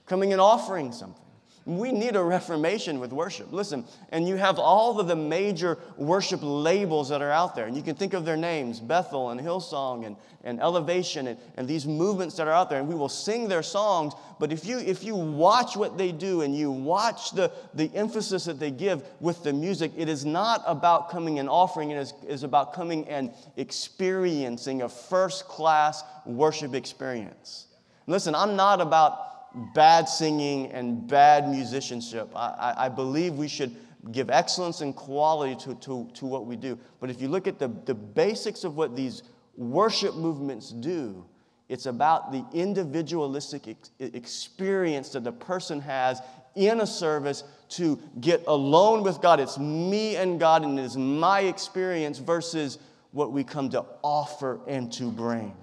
coming 0.06 0.32
and 0.32 0.40
offering 0.40 0.92
something. 0.92 1.22
We 1.64 1.92
need 1.92 2.16
a 2.16 2.22
reformation 2.22 2.98
with 2.98 3.12
worship. 3.12 3.52
Listen, 3.52 3.84
and 4.10 4.26
you 4.26 4.34
have 4.34 4.58
all 4.58 4.98
of 4.98 5.06
the 5.06 5.14
major 5.14 5.78
worship 5.96 6.40
labels 6.42 7.10
that 7.10 7.22
are 7.22 7.30
out 7.30 7.54
there. 7.54 7.66
And 7.66 7.76
you 7.76 7.82
can 7.82 7.94
think 7.94 8.14
of 8.14 8.24
their 8.24 8.36
names 8.36 8.80
Bethel 8.80 9.30
and 9.30 9.40
Hillsong 9.40 10.04
and, 10.04 10.16
and 10.42 10.60
Elevation 10.60 11.28
and, 11.28 11.38
and 11.56 11.68
these 11.68 11.86
movements 11.86 12.36
that 12.36 12.48
are 12.48 12.52
out 12.52 12.68
there. 12.68 12.80
And 12.80 12.88
we 12.88 12.96
will 12.96 13.08
sing 13.08 13.48
their 13.48 13.62
songs. 13.62 14.12
But 14.40 14.50
if 14.50 14.66
you, 14.66 14.78
if 14.78 15.04
you 15.04 15.14
watch 15.14 15.76
what 15.76 15.96
they 15.96 16.10
do 16.10 16.40
and 16.40 16.56
you 16.56 16.72
watch 16.72 17.30
the, 17.30 17.52
the 17.74 17.88
emphasis 17.94 18.46
that 18.46 18.58
they 18.58 18.72
give 18.72 19.04
with 19.20 19.44
the 19.44 19.52
music, 19.52 19.92
it 19.96 20.08
is 20.08 20.24
not 20.24 20.64
about 20.66 21.10
coming 21.10 21.38
and 21.38 21.48
offering, 21.48 21.92
it 21.92 21.98
is, 21.98 22.12
is 22.26 22.42
about 22.42 22.72
coming 22.72 23.08
and 23.08 23.32
experiencing 23.56 24.82
a 24.82 24.88
first 24.88 25.46
class 25.46 26.02
worship 26.26 26.74
experience. 26.74 27.68
Listen, 28.08 28.34
I'm 28.34 28.56
not 28.56 28.80
about 28.80 29.31
bad 29.74 30.08
singing 30.08 30.70
and 30.72 31.06
bad 31.06 31.48
musicianship. 31.48 32.30
I, 32.34 32.74
I, 32.76 32.88
believe 32.88 33.34
we 33.34 33.48
should 33.48 33.74
give 34.10 34.30
excellence 34.30 34.80
and 34.80 34.96
quality 34.96 35.54
to, 35.64 35.74
to, 35.76 36.08
to 36.14 36.26
what 36.26 36.46
we 36.46 36.56
do. 36.56 36.78
But 37.00 37.10
if 37.10 37.20
you 37.20 37.28
look 37.28 37.46
at 37.46 37.58
the, 37.58 37.68
the 37.84 37.94
basics 37.94 38.64
of 38.64 38.76
what 38.76 38.96
these 38.96 39.22
worship 39.56 40.14
movements 40.14 40.70
do, 40.70 41.24
it's 41.68 41.86
about 41.86 42.32
the 42.32 42.44
individualistic 42.52 43.68
ex- 43.68 43.90
experience 43.98 45.10
that 45.10 45.24
the 45.24 45.32
person 45.32 45.80
has 45.80 46.20
in 46.54 46.80
a 46.80 46.86
service 46.86 47.44
to 47.70 47.98
get 48.20 48.44
alone 48.46 49.02
with 49.02 49.20
God. 49.20 49.40
It's 49.40 49.58
me 49.58 50.16
and 50.16 50.38
God, 50.38 50.64
and 50.64 50.78
it 50.78 50.82
is 50.82 50.96
my 50.96 51.40
experience 51.40 52.18
versus 52.18 52.78
what 53.12 53.32
we 53.32 53.44
come 53.44 53.70
to 53.70 53.84
offer 54.02 54.60
and 54.66 54.92
to 54.94 55.10
bring. 55.10 55.54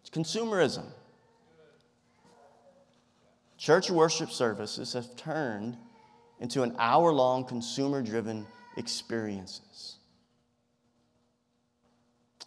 It's 0.00 0.10
consumerism. 0.10 0.84
Church 3.62 3.92
worship 3.92 4.32
services 4.32 4.92
have 4.94 5.14
turned 5.14 5.76
into 6.40 6.64
an 6.64 6.74
hour 6.80 7.12
long 7.12 7.44
consumer 7.44 8.02
driven 8.02 8.44
experiences. 8.76 9.98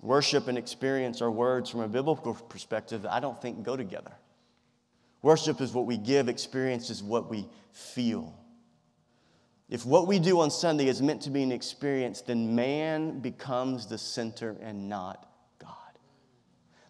Worship 0.02 0.50
and 0.50 0.58
experience 0.58 1.22
are 1.22 1.32
words 1.32 1.70
from 1.70 1.80
a 1.80 1.88
biblical 1.88 2.34
perspective 2.34 3.04
that 3.04 3.14
I 3.14 3.22
don't 3.22 3.42
think 3.42 3.64
go 3.64 3.78
together. 3.78 4.12
Worship 5.22 5.62
is 5.62 5.72
what 5.72 5.86
we 5.86 5.96
give, 5.96 6.28
experience 6.28 6.90
is 6.90 7.02
what 7.02 7.30
we 7.30 7.48
feel. 7.72 8.38
If 9.70 9.86
what 9.86 10.08
we 10.08 10.20
do 10.20 10.42
on 10.42 10.52
Sunday 10.52 10.90
is 10.90 11.02
meant 11.02 11.22
to 11.22 11.30
be 11.30 11.44
an 11.44 11.52
experience, 11.54 12.20
then 12.20 12.54
man 12.56 13.22
becomes 13.22 13.88
the 13.88 13.98
center 13.98 14.58
and 14.62 14.90
not 14.90 15.32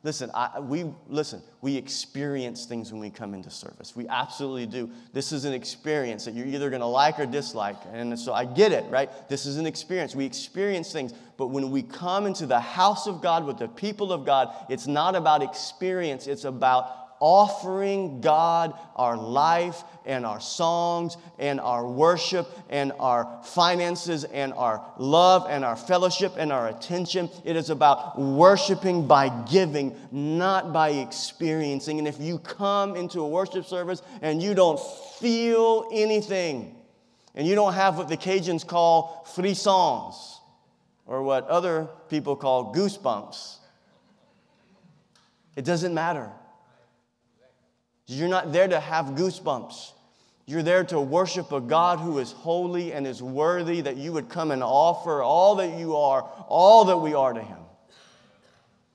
Listen, 0.05 0.29
I, 0.35 0.59
we 0.59 0.85
listen. 1.07 1.41
We 1.61 1.75
experience 1.77 2.65
things 2.65 2.91
when 2.91 3.01
we 3.01 3.09
come 3.09 3.33
into 3.33 3.49
service. 3.49 3.95
We 3.95 4.07
absolutely 4.07 4.67
do. 4.67 4.91
This 5.13 5.31
is 5.31 5.45
an 5.45 5.53
experience 5.53 6.25
that 6.25 6.35
you're 6.35 6.45
either 6.45 6.69
going 6.69 6.81
to 6.81 6.85
like 6.85 7.19
or 7.19 7.25
dislike, 7.25 7.77
and 7.91 8.17
so 8.19 8.31
I 8.31 8.45
get 8.45 8.71
it, 8.71 8.85
right? 8.91 9.09
This 9.29 9.47
is 9.47 9.57
an 9.57 9.65
experience. 9.65 10.13
We 10.13 10.23
experience 10.23 10.93
things, 10.93 11.11
but 11.37 11.47
when 11.47 11.71
we 11.71 11.81
come 11.81 12.27
into 12.27 12.45
the 12.45 12.59
house 12.59 13.07
of 13.07 13.19
God 13.23 13.47
with 13.47 13.57
the 13.57 13.67
people 13.67 14.13
of 14.13 14.27
God, 14.27 14.53
it's 14.69 14.85
not 14.85 15.15
about 15.15 15.41
experience. 15.41 16.27
It's 16.27 16.45
about 16.45 17.04
offering 17.19 18.21
God 18.21 18.73
our 18.95 19.17
life 19.17 19.83
and 20.05 20.25
our 20.25 20.39
songs 20.39 21.17
and 21.39 21.59
our 21.59 21.87
worship 21.87 22.47
and 22.69 22.91
our 22.99 23.41
finances 23.43 24.23
and 24.23 24.53
our 24.53 24.85
love 24.97 25.47
and 25.49 25.65
our 25.65 25.75
fellowship 25.75 26.33
and 26.37 26.51
our 26.51 26.67
attention. 26.67 27.29
It 27.43 27.55
is 27.55 27.69
about 27.69 28.19
worshiping 28.19 29.07
by 29.07 29.29
giving, 29.45 29.95
not 30.11 30.73
by 30.73 30.89
experiencing. 30.89 31.99
And 31.99 32.07
if 32.07 32.19
you 32.19 32.39
come 32.39 32.95
into 32.95 33.21
a 33.21 33.27
worship 33.27 33.65
service 33.65 34.01
and 34.21 34.41
you 34.41 34.53
don't 34.53 34.79
feel 35.19 35.89
anything, 35.91 36.75
and 37.37 37.45
you 37.45 37.53
don't 37.53 37.73
have 37.73 37.97
what 37.97 38.07
the 38.07 38.15
Cajuns 38.15 38.65
call 38.65 39.25
frissons, 39.35 40.39
or 41.05 41.21
what 41.21 41.47
other 41.47 41.87
people 42.09 42.35
call 42.35 42.73
goosebumps, 42.73 43.57
it 45.55 45.65
doesn't 45.65 45.93
matter. 45.93 46.31
You're 48.07 48.29
not 48.29 48.53
there 48.53 48.67
to 48.67 48.79
have 48.79 49.07
goosebumps. 49.07 49.91
You're 50.45 50.63
there 50.63 50.83
to 50.85 51.01
worship 51.01 51.51
a 51.51 51.59
God 51.59 51.99
who 51.99 52.19
is 52.19 52.31
holy 52.31 52.93
and 52.93 53.07
is 53.07 53.21
worthy 53.21 53.81
that 53.81 53.97
you 53.97 54.13
would 54.13 54.29
come 54.29 54.51
and 54.51 54.61
offer 54.61 55.23
all 55.23 55.55
that 55.55 55.79
you 55.79 55.95
are, 55.95 56.21
all 56.47 56.85
that 56.85 56.97
we 56.97 57.15
are 57.15 57.33
to 57.33 57.41
Him. 57.41 57.57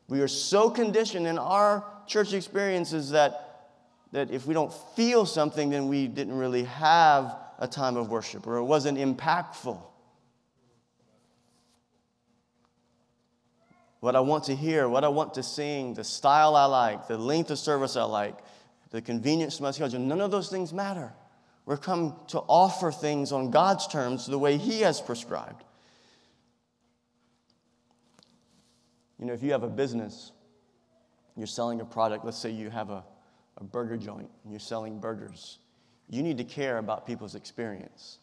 We 0.08 0.20
are 0.20 0.28
so 0.28 0.70
conditioned 0.70 1.26
in 1.26 1.38
our 1.38 1.84
church 2.06 2.32
experiences 2.34 3.10
that, 3.10 3.70
that 4.12 4.30
if 4.30 4.46
we 4.46 4.54
don't 4.54 4.72
feel 4.94 5.26
something, 5.26 5.70
then 5.70 5.88
we 5.88 6.06
didn't 6.06 6.36
really 6.36 6.64
have 6.64 7.36
a 7.58 7.66
time 7.66 7.96
of 7.96 8.10
worship 8.10 8.46
or 8.46 8.56
it 8.56 8.64
wasn't 8.64 8.98
impactful. 8.98 9.80
What 14.00 14.16
I 14.16 14.20
want 14.20 14.44
to 14.44 14.56
hear, 14.56 14.88
what 14.88 15.04
I 15.04 15.08
want 15.08 15.34
to 15.34 15.42
sing, 15.42 15.94
the 15.94 16.04
style 16.04 16.56
I 16.56 16.64
like, 16.64 17.06
the 17.06 17.18
length 17.18 17.50
of 17.50 17.58
service 17.58 17.96
I 17.96 18.04
like, 18.04 18.38
the 18.90 19.00
convenience 19.00 19.56
to 19.58 19.62
my 19.62 19.70
schedule, 19.70 20.00
none 20.00 20.20
of 20.20 20.30
those 20.30 20.48
things 20.48 20.72
matter. 20.72 21.12
We're 21.64 21.76
come 21.76 22.16
to 22.28 22.40
offer 22.40 22.90
things 22.90 23.32
on 23.32 23.50
God's 23.50 23.86
terms 23.86 24.26
the 24.26 24.38
way 24.38 24.56
He 24.56 24.80
has 24.80 25.00
prescribed. 25.00 25.64
You 29.18 29.26
know, 29.26 29.32
if 29.32 29.42
you 29.42 29.52
have 29.52 29.62
a 29.62 29.68
business, 29.68 30.32
you're 31.36 31.46
selling 31.46 31.80
a 31.80 31.84
product, 31.84 32.24
let's 32.24 32.38
say 32.38 32.50
you 32.50 32.70
have 32.70 32.90
a, 32.90 33.04
a 33.58 33.64
burger 33.64 33.96
joint 33.96 34.30
and 34.42 34.52
you're 34.52 34.58
selling 34.58 34.98
burgers, 34.98 35.58
you 36.08 36.22
need 36.22 36.38
to 36.38 36.44
care 36.44 36.78
about 36.78 37.06
people's 37.06 37.34
experience. 37.34 38.18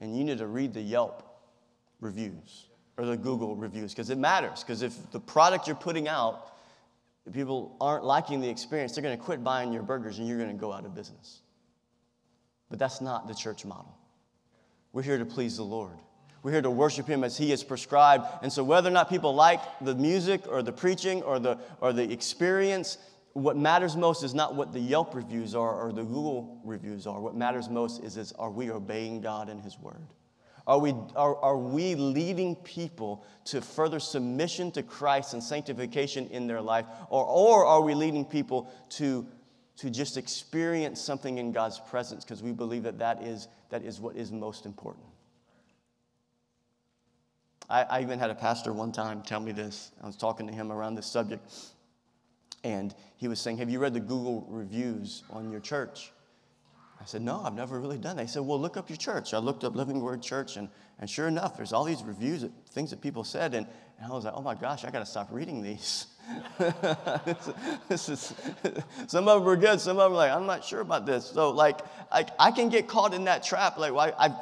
And 0.00 0.16
you 0.16 0.24
need 0.24 0.38
to 0.38 0.46
read 0.46 0.74
the 0.74 0.80
Yelp 0.80 1.22
reviews 2.00 2.66
or 2.96 3.04
the 3.04 3.16
Google 3.16 3.54
reviews 3.54 3.92
because 3.92 4.10
it 4.10 4.18
matters. 4.18 4.62
Because 4.62 4.82
if 4.82 5.10
the 5.12 5.20
product 5.20 5.66
you're 5.66 5.76
putting 5.76 6.08
out 6.08 6.53
if 7.26 7.32
people 7.32 7.76
aren't 7.80 8.04
liking 8.04 8.40
the 8.40 8.48
experience, 8.48 8.94
they're 8.94 9.02
going 9.02 9.16
to 9.16 9.22
quit 9.22 9.42
buying 9.42 9.72
your 9.72 9.82
burgers 9.82 10.18
and 10.18 10.28
you're 10.28 10.38
going 10.38 10.50
to 10.50 10.56
go 10.56 10.72
out 10.72 10.84
of 10.84 10.94
business. 10.94 11.40
But 12.68 12.78
that's 12.78 13.00
not 13.00 13.28
the 13.28 13.34
church 13.34 13.64
model. 13.64 13.96
We're 14.92 15.02
here 15.02 15.18
to 15.18 15.24
please 15.24 15.56
the 15.56 15.64
Lord. 15.64 15.98
We're 16.42 16.52
here 16.52 16.62
to 16.62 16.70
worship 16.70 17.06
Him 17.06 17.24
as 17.24 17.36
He 17.36 17.50
has 17.50 17.64
prescribed. 17.64 18.26
And 18.42 18.52
so, 18.52 18.62
whether 18.62 18.88
or 18.88 18.92
not 18.92 19.08
people 19.08 19.34
like 19.34 19.60
the 19.80 19.94
music 19.94 20.46
or 20.46 20.62
the 20.62 20.72
preaching 20.72 21.22
or 21.22 21.38
the, 21.38 21.58
or 21.80 21.92
the 21.92 22.12
experience, 22.12 22.98
what 23.32 23.56
matters 23.56 23.96
most 23.96 24.22
is 24.22 24.34
not 24.34 24.54
what 24.54 24.72
the 24.72 24.80
Yelp 24.80 25.14
reviews 25.14 25.54
are 25.54 25.74
or 25.74 25.92
the 25.92 26.04
Google 26.04 26.60
reviews 26.62 27.06
are. 27.06 27.20
What 27.20 27.34
matters 27.34 27.70
most 27.70 28.04
is, 28.04 28.16
is 28.18 28.32
are 28.32 28.50
we 28.50 28.70
obeying 28.70 29.22
God 29.22 29.48
and 29.48 29.60
His 29.60 29.78
Word? 29.78 30.06
Are 30.66 30.78
we, 30.78 30.94
are, 31.14 31.36
are 31.36 31.58
we 31.58 31.94
leading 31.94 32.56
people 32.56 33.24
to 33.46 33.60
further 33.60 34.00
submission 34.00 34.70
to 34.72 34.82
Christ 34.82 35.34
and 35.34 35.42
sanctification 35.42 36.26
in 36.28 36.46
their 36.46 36.62
life? 36.62 36.86
Or, 37.10 37.24
or 37.24 37.66
are 37.66 37.82
we 37.82 37.94
leading 37.94 38.24
people 38.24 38.72
to, 38.90 39.26
to 39.76 39.90
just 39.90 40.16
experience 40.16 41.00
something 41.02 41.36
in 41.36 41.52
God's 41.52 41.80
presence 41.80 42.24
because 42.24 42.42
we 42.42 42.52
believe 42.52 42.84
that 42.84 42.98
that 42.98 43.22
is, 43.22 43.48
that 43.68 43.82
is 43.82 44.00
what 44.00 44.16
is 44.16 44.32
most 44.32 44.64
important? 44.64 45.04
I, 47.68 47.82
I 47.82 48.02
even 48.02 48.18
had 48.18 48.30
a 48.30 48.34
pastor 48.34 48.72
one 48.72 48.92
time 48.92 49.20
tell 49.22 49.40
me 49.40 49.52
this. 49.52 49.92
I 50.02 50.06
was 50.06 50.16
talking 50.16 50.46
to 50.46 50.52
him 50.52 50.72
around 50.72 50.94
this 50.94 51.06
subject, 51.06 51.50
and 52.62 52.94
he 53.16 53.28
was 53.28 53.38
saying, 53.38 53.58
Have 53.58 53.68
you 53.68 53.78
read 53.78 53.92
the 53.92 54.00
Google 54.00 54.46
reviews 54.48 55.24
on 55.30 55.50
your 55.50 55.60
church? 55.60 56.10
I 57.04 57.06
said, 57.06 57.20
No, 57.20 57.42
I've 57.44 57.52
never 57.52 57.78
really 57.78 57.98
done 57.98 58.16
that. 58.16 58.22
He 58.22 58.28
said, 58.28 58.40
Well, 58.40 58.58
look 58.58 58.78
up 58.78 58.88
your 58.88 58.96
church. 58.96 59.34
I 59.34 59.38
looked 59.38 59.62
up 59.62 59.76
Living 59.76 60.00
Word 60.00 60.22
Church, 60.22 60.56
and, 60.56 60.70
and 60.98 61.08
sure 61.08 61.28
enough, 61.28 61.54
there's 61.54 61.74
all 61.74 61.84
these 61.84 62.02
reviews, 62.02 62.44
of 62.44 62.50
things 62.70 62.88
that 62.90 63.02
people 63.02 63.24
said. 63.24 63.52
And, 63.52 63.66
and 64.00 64.10
I 64.10 64.14
was 64.14 64.24
like, 64.24 64.32
Oh 64.34 64.40
my 64.40 64.54
gosh, 64.54 64.86
I 64.86 64.90
got 64.90 65.00
to 65.00 65.06
stop 65.06 65.28
reading 65.30 65.62
these. 65.62 66.06
this, 66.58 67.50
this 67.90 68.08
is, 68.08 68.34
some 69.06 69.28
of 69.28 69.40
them 69.42 69.48
are 69.50 69.56
good, 69.56 69.82
some 69.82 69.98
of 69.98 70.04
them 70.04 70.12
are 70.12 70.16
like, 70.16 70.32
I'm 70.32 70.46
not 70.46 70.64
sure 70.64 70.80
about 70.80 71.04
this. 71.04 71.26
So, 71.26 71.50
like, 71.50 71.80
I, 72.10 72.24
I 72.38 72.50
can 72.50 72.70
get 72.70 72.88
caught 72.88 73.12
in 73.12 73.24
that 73.24 73.42
trap. 73.42 73.76
Like, 73.76 73.92
well, 73.92 74.14
I, 74.18 74.28
I, 74.28 74.34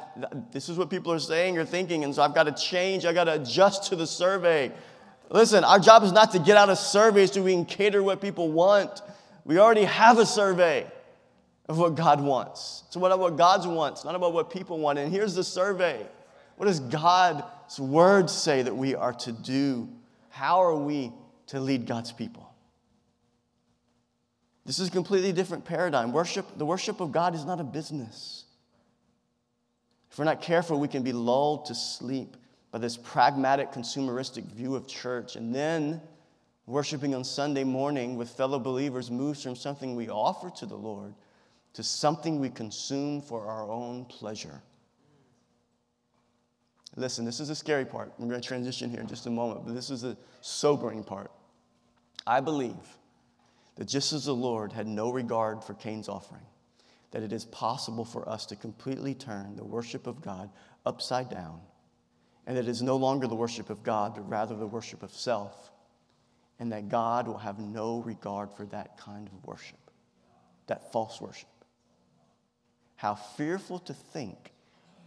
this 0.53 0.69
is 0.69 0.77
what 0.77 0.89
people 0.89 1.11
are 1.11 1.19
saying 1.19 1.57
or 1.57 1.65
thinking, 1.65 2.05
and 2.05 2.15
so 2.15 2.21
I've 2.21 2.33
got 2.33 2.43
to 2.43 2.53
change, 2.53 3.03
I've 3.03 3.15
got 3.15 3.25
to 3.25 3.33
adjust 3.33 3.89
to 3.89 3.97
the 3.97 4.07
survey. 4.07 4.71
Listen, 5.29 5.65
our 5.65 5.79
job 5.79 6.03
is 6.03 6.13
not 6.13 6.31
to 6.31 6.39
get 6.39 6.55
out 6.55 6.69
of 6.69 6.77
surveys 6.77 7.33
so 7.33 7.43
we 7.43 7.51
can 7.51 7.65
cater 7.65 8.01
what 8.01 8.21
people 8.21 8.49
want. 8.53 9.01
We 9.43 9.57
already 9.57 9.83
have 9.83 10.17
a 10.17 10.25
survey 10.25 10.89
of 11.69 11.77
what 11.77 11.95
God 11.95 12.21
wants. 12.21 12.83
It's 12.87 12.95
about 12.95 13.19
what 13.19 13.37
God 13.37 13.65
wants, 13.65 14.03
not 14.03 14.15
about 14.15 14.33
what 14.33 14.49
people 14.49 14.79
want. 14.79 14.99
And 14.99 15.11
here's 15.11 15.35
the 15.35 15.43
survey 15.43 16.05
What 16.57 16.65
does 16.67 16.79
God's 16.79 17.79
word 17.79 18.29
say 18.29 18.61
that 18.61 18.75
we 18.75 18.95
are 18.95 19.13
to 19.13 19.31
do? 19.31 19.89
How 20.29 20.63
are 20.63 20.75
we 20.75 21.11
to 21.47 21.59
lead 21.59 21.85
God's 21.85 22.11
people? 22.11 22.49
This 24.65 24.79
is 24.79 24.87
a 24.87 24.91
completely 24.91 25.33
different 25.33 25.65
paradigm. 25.65 26.13
Worship, 26.13 26.45
the 26.57 26.65
worship 26.65 27.01
of 27.01 27.11
God 27.11 27.35
is 27.35 27.43
not 27.43 27.59
a 27.59 27.63
business. 27.63 28.45
If 30.09 30.17
we're 30.17 30.25
not 30.25 30.41
careful, 30.41 30.79
we 30.79 30.87
can 30.87 31.03
be 31.03 31.11
lulled 31.11 31.65
to 31.65 31.75
sleep 31.75 32.37
by 32.71 32.79
this 32.79 32.97
pragmatic, 32.97 33.71
consumeristic 33.71 34.45
view 34.45 34.75
of 34.75 34.87
church. 34.87 35.35
And 35.35 35.53
then 35.53 36.01
worshiping 36.65 37.13
on 37.13 37.23
Sunday 37.23 37.63
morning 37.63 38.15
with 38.15 38.29
fellow 38.29 38.57
believers 38.57 39.11
moves 39.11 39.43
from 39.43 39.55
something 39.55 39.95
we 39.95 40.09
offer 40.09 40.49
to 40.51 40.65
the 40.65 40.75
Lord 40.75 41.13
to 41.73 41.83
something 41.83 42.39
we 42.39 42.49
consume 42.49 43.21
for 43.21 43.45
our 43.47 43.69
own 43.69 44.05
pleasure. 44.05 44.61
Listen, 46.95 47.25
this 47.25 47.39
is 47.39 47.47
the 47.47 47.55
scary 47.55 47.85
part. 47.85 48.13
We're 48.19 48.27
going 48.27 48.39
to 48.39 48.47
transition 48.47 48.89
here 48.89 48.99
in 48.99 49.07
just 49.07 49.25
a 49.25 49.31
moment, 49.31 49.65
but 49.65 49.73
this 49.73 49.89
is 49.89 50.01
the 50.01 50.15
sobering 50.41 51.03
part. 51.03 51.31
I 52.27 52.39
believe 52.39 52.97
that 53.75 53.87
just 53.87 54.13
as 54.13 54.25
the 54.25 54.35
Lord 54.35 54.71
had 54.71 54.87
no 54.87 55.11
regard 55.11 55.63
for 55.63 55.73
Cain's 55.73 56.07
offering, 56.07 56.43
that 57.11 57.23
it 57.23 57.33
is 57.33 57.45
possible 57.45 58.05
for 58.05 58.27
us 58.29 58.45
to 58.47 58.55
completely 58.55 59.15
turn 59.15 59.55
the 59.55 59.63
worship 59.63 60.05
of 60.05 60.21
God 60.21 60.49
upside 60.85 61.29
down, 61.29 61.59
and 62.45 62.55
that 62.57 62.65
it 62.65 62.69
is 62.69 62.83
no 62.83 62.95
longer 62.95 63.25
the 63.27 63.35
worship 63.35 63.69
of 63.69 63.81
God, 63.83 64.13
but 64.15 64.29
rather 64.29 64.55
the 64.55 64.67
worship 64.67 65.01
of 65.01 65.11
self, 65.11 65.71
and 66.59 66.71
that 66.71 66.89
God 66.89 67.27
will 67.27 67.39
have 67.39 67.57
no 67.57 67.99
regard 68.01 68.51
for 68.51 68.65
that 68.67 68.97
kind 68.97 69.27
of 69.27 69.45
worship, 69.45 69.91
that 70.67 70.91
false 70.91 71.19
worship. 71.19 71.49
How 73.03 73.15
fearful 73.15 73.79
to 73.79 73.93
think 73.93 74.53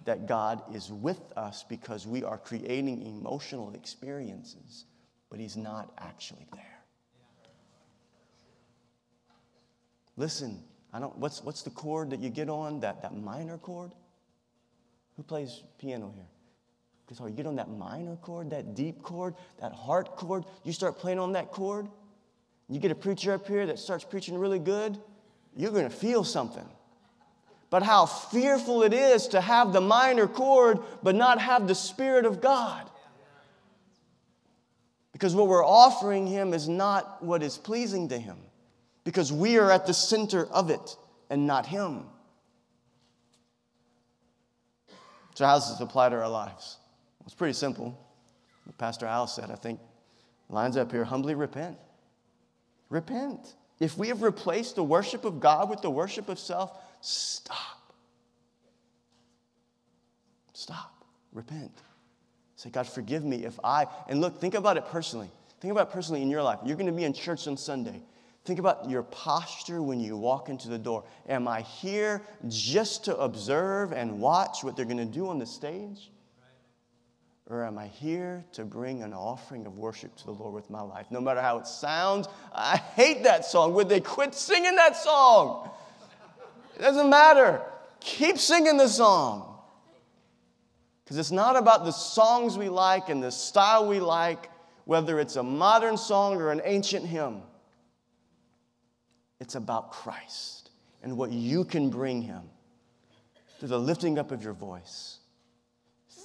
that 0.04 0.26
God 0.26 0.62
is 0.74 0.92
with 0.92 1.18
us 1.34 1.64
because 1.66 2.06
we 2.06 2.22
are 2.22 2.36
creating 2.36 3.00
emotional 3.06 3.72
experiences, 3.72 4.84
but 5.30 5.40
He's 5.40 5.56
not 5.56 5.94
actually 5.96 6.46
there. 6.52 6.78
Listen, 10.18 10.62
I 10.92 10.98
don't, 10.98 11.16
what's, 11.16 11.42
what's 11.42 11.62
the 11.62 11.70
chord 11.70 12.10
that 12.10 12.20
you 12.20 12.28
get 12.28 12.50
on? 12.50 12.80
That, 12.80 13.00
that 13.00 13.16
minor 13.16 13.56
chord? 13.56 13.92
Who 15.16 15.22
plays 15.22 15.62
piano 15.78 16.12
here? 16.14 16.28
Guitar. 17.08 17.30
You 17.30 17.34
get 17.34 17.46
on 17.46 17.56
that 17.56 17.70
minor 17.70 18.16
chord, 18.16 18.50
that 18.50 18.74
deep 18.74 19.02
chord, 19.02 19.36
that 19.62 19.72
heart 19.72 20.16
chord. 20.16 20.44
You 20.64 20.74
start 20.74 20.98
playing 20.98 21.18
on 21.18 21.32
that 21.32 21.50
chord. 21.50 21.88
You 22.68 22.78
get 22.78 22.90
a 22.90 22.94
preacher 22.94 23.32
up 23.32 23.48
here 23.48 23.64
that 23.64 23.78
starts 23.78 24.04
preaching 24.04 24.36
really 24.36 24.58
good. 24.58 24.98
You're 25.56 25.72
going 25.72 25.88
to 25.88 25.96
feel 25.96 26.24
something 26.24 26.68
but 27.76 27.82
how 27.82 28.06
fearful 28.06 28.84
it 28.84 28.94
is 28.94 29.28
to 29.28 29.38
have 29.38 29.74
the 29.74 29.82
minor 29.82 30.26
chord 30.26 30.78
but 31.02 31.14
not 31.14 31.38
have 31.38 31.68
the 31.68 31.74
Spirit 31.74 32.24
of 32.24 32.40
God. 32.40 32.88
Because 35.12 35.34
what 35.34 35.46
we're 35.46 35.62
offering 35.62 36.26
Him 36.26 36.54
is 36.54 36.70
not 36.70 37.22
what 37.22 37.42
is 37.42 37.58
pleasing 37.58 38.08
to 38.08 38.18
Him, 38.18 38.38
because 39.04 39.30
we 39.30 39.58
are 39.58 39.70
at 39.70 39.86
the 39.86 39.92
center 39.92 40.46
of 40.46 40.70
it 40.70 40.96
and 41.28 41.46
not 41.46 41.66
Him. 41.66 42.04
So, 45.34 45.44
how 45.44 45.56
does 45.56 45.70
this 45.70 45.80
apply 45.80 46.08
to 46.08 46.16
our 46.16 46.30
lives? 46.30 46.78
It's 47.26 47.34
pretty 47.34 47.52
simple. 47.52 47.94
Pastor 48.78 49.04
Al 49.04 49.26
said, 49.26 49.50
I 49.50 49.56
think, 49.56 49.80
lines 50.48 50.78
up 50.78 50.90
here 50.92 51.04
humbly 51.04 51.34
repent. 51.34 51.76
Repent. 52.88 53.54
If 53.80 53.98
we 53.98 54.08
have 54.08 54.22
replaced 54.22 54.76
the 54.76 54.82
worship 54.82 55.26
of 55.26 55.40
God 55.40 55.68
with 55.68 55.82
the 55.82 55.90
worship 55.90 56.30
of 56.30 56.38
self, 56.38 56.72
Stop. 57.08 57.92
Stop. 60.54 61.04
Repent. 61.32 61.70
Say, 62.56 62.68
God, 62.70 62.88
forgive 62.88 63.22
me 63.24 63.44
if 63.44 63.60
I, 63.62 63.86
and 64.08 64.20
look, 64.20 64.40
think 64.40 64.54
about 64.54 64.76
it 64.76 64.86
personally. 64.86 65.30
Think 65.60 65.70
about 65.70 65.86
it 65.86 65.92
personally 65.92 66.20
in 66.20 66.30
your 66.30 66.42
life. 66.42 66.58
You're 66.64 66.74
going 66.74 66.88
to 66.88 66.92
be 66.92 67.04
in 67.04 67.12
church 67.12 67.46
on 67.46 67.56
Sunday. 67.56 68.02
Think 68.44 68.58
about 68.58 68.90
your 68.90 69.04
posture 69.04 69.80
when 69.82 70.00
you 70.00 70.16
walk 70.16 70.48
into 70.48 70.66
the 70.68 70.78
door. 70.78 71.04
Am 71.28 71.46
I 71.46 71.60
here 71.60 72.22
just 72.48 73.04
to 73.04 73.16
observe 73.16 73.92
and 73.92 74.20
watch 74.20 74.64
what 74.64 74.74
they're 74.74 74.84
going 74.84 74.96
to 74.96 75.04
do 75.04 75.28
on 75.28 75.38
the 75.38 75.46
stage? 75.46 76.10
Or 77.48 77.64
am 77.64 77.78
I 77.78 77.86
here 77.86 78.44
to 78.54 78.64
bring 78.64 79.04
an 79.04 79.12
offering 79.12 79.64
of 79.64 79.78
worship 79.78 80.16
to 80.16 80.24
the 80.24 80.32
Lord 80.32 80.54
with 80.54 80.70
my 80.70 80.80
life? 80.80 81.06
No 81.12 81.20
matter 81.20 81.40
how 81.40 81.58
it 81.58 81.68
sounds, 81.68 82.26
I 82.52 82.78
hate 82.78 83.22
that 83.22 83.44
song. 83.44 83.74
Would 83.74 83.88
they 83.88 84.00
quit 84.00 84.34
singing 84.34 84.74
that 84.74 84.96
song? 84.96 85.70
It 86.76 86.80
doesn't 86.80 87.08
matter. 87.08 87.62
Keep 88.00 88.38
singing 88.38 88.76
the 88.76 88.88
song. 88.88 89.58
Because 91.04 91.18
it's 91.18 91.30
not 91.30 91.56
about 91.56 91.84
the 91.84 91.92
songs 91.92 92.58
we 92.58 92.68
like 92.68 93.08
and 93.08 93.22
the 93.22 93.30
style 93.30 93.88
we 93.88 94.00
like, 94.00 94.50
whether 94.84 95.18
it's 95.18 95.36
a 95.36 95.42
modern 95.42 95.96
song 95.96 96.36
or 96.36 96.50
an 96.50 96.60
ancient 96.64 97.06
hymn. 97.06 97.42
It's 99.40 99.54
about 99.54 99.92
Christ 99.92 100.70
and 101.02 101.16
what 101.16 101.30
you 101.30 101.64
can 101.64 101.90
bring 101.90 102.22
Him 102.22 102.42
through 103.58 103.68
the 103.68 103.78
lifting 103.78 104.18
up 104.18 104.32
of 104.32 104.42
your 104.42 104.52
voice, 104.52 105.18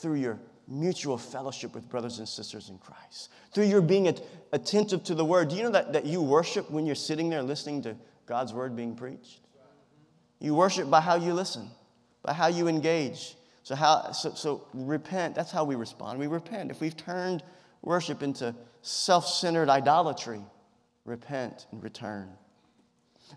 through 0.02 0.16
your 0.16 0.40
mutual 0.68 1.18
fellowship 1.18 1.76
with 1.76 1.88
brothers 1.90 2.20
and 2.20 2.28
sisters 2.28 2.70
in 2.70 2.78
Christ, 2.78 3.30
through 3.54 3.66
your 3.66 3.82
being 3.82 4.14
attentive 4.52 5.04
to 5.06 5.16
the 5.16 5.26
Word. 5.26 5.50
Do 5.50 5.56
you 5.56 5.64
know 5.64 5.72
that, 5.72 5.94
that 5.94 6.06
you 6.06 6.22
worship 6.22 6.70
when 6.72 6.86
you're 6.86 6.96
sitting 6.96 7.30
there 7.30 7.44
listening 7.44 7.84
to 7.84 7.96
God's 8.26 8.54
Word 8.54 8.76
being 8.76 8.96
preached? 8.96 9.42
You 10.42 10.56
worship 10.56 10.90
by 10.90 11.02
how 11.02 11.16
you 11.16 11.34
listen, 11.34 11.70
by 12.24 12.34
how 12.34 12.48
you 12.48 12.68
engage. 12.68 13.36
So, 13.62 13.76
how, 13.76 14.12
so, 14.12 14.34
so 14.34 14.64
repent. 14.74 15.36
That's 15.36 15.52
how 15.52 15.64
we 15.64 15.76
respond. 15.76 16.18
We 16.18 16.26
repent. 16.26 16.72
If 16.72 16.82
we've 16.82 16.98
turned 16.98 17.44
worship 17.84 18.24
into 18.24 18.56
self 18.82 19.28
centered 19.28 19.70
idolatry, 19.70 20.42
repent 21.06 21.68
and 21.72 21.82
return. 21.84 22.28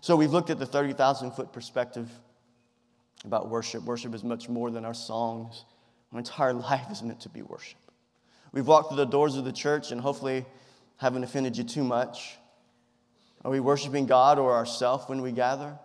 So, 0.01 0.15
we've 0.15 0.31
looked 0.31 0.49
at 0.49 0.57
the 0.57 0.65
30,000 0.65 1.31
foot 1.31 1.53
perspective 1.53 2.09
about 3.23 3.49
worship. 3.49 3.83
Worship 3.83 4.15
is 4.15 4.23
much 4.23 4.49
more 4.49 4.71
than 4.71 4.83
our 4.83 4.95
songs, 4.95 5.63
our 6.11 6.17
entire 6.17 6.53
life 6.71 6.89
is 6.91 7.03
meant 7.03 7.21
to 7.21 7.29
be 7.29 7.43
worship. 7.43 7.77
We've 8.51 8.65
walked 8.65 8.89
through 8.89 8.97
the 8.97 9.05
doors 9.05 9.35
of 9.35 9.45
the 9.45 9.51
church 9.51 9.91
and 9.91 10.01
hopefully 10.01 10.43
haven't 10.97 11.23
offended 11.23 11.55
you 11.55 11.65
too 11.65 11.83
much. 11.83 12.37
Are 13.43 13.51
we 13.51 13.59
worshiping 13.59 14.07
God 14.07 14.39
or 14.39 14.53
ourselves 14.53 15.07
when 15.07 15.21
we 15.21 15.31
gather? 15.31 15.77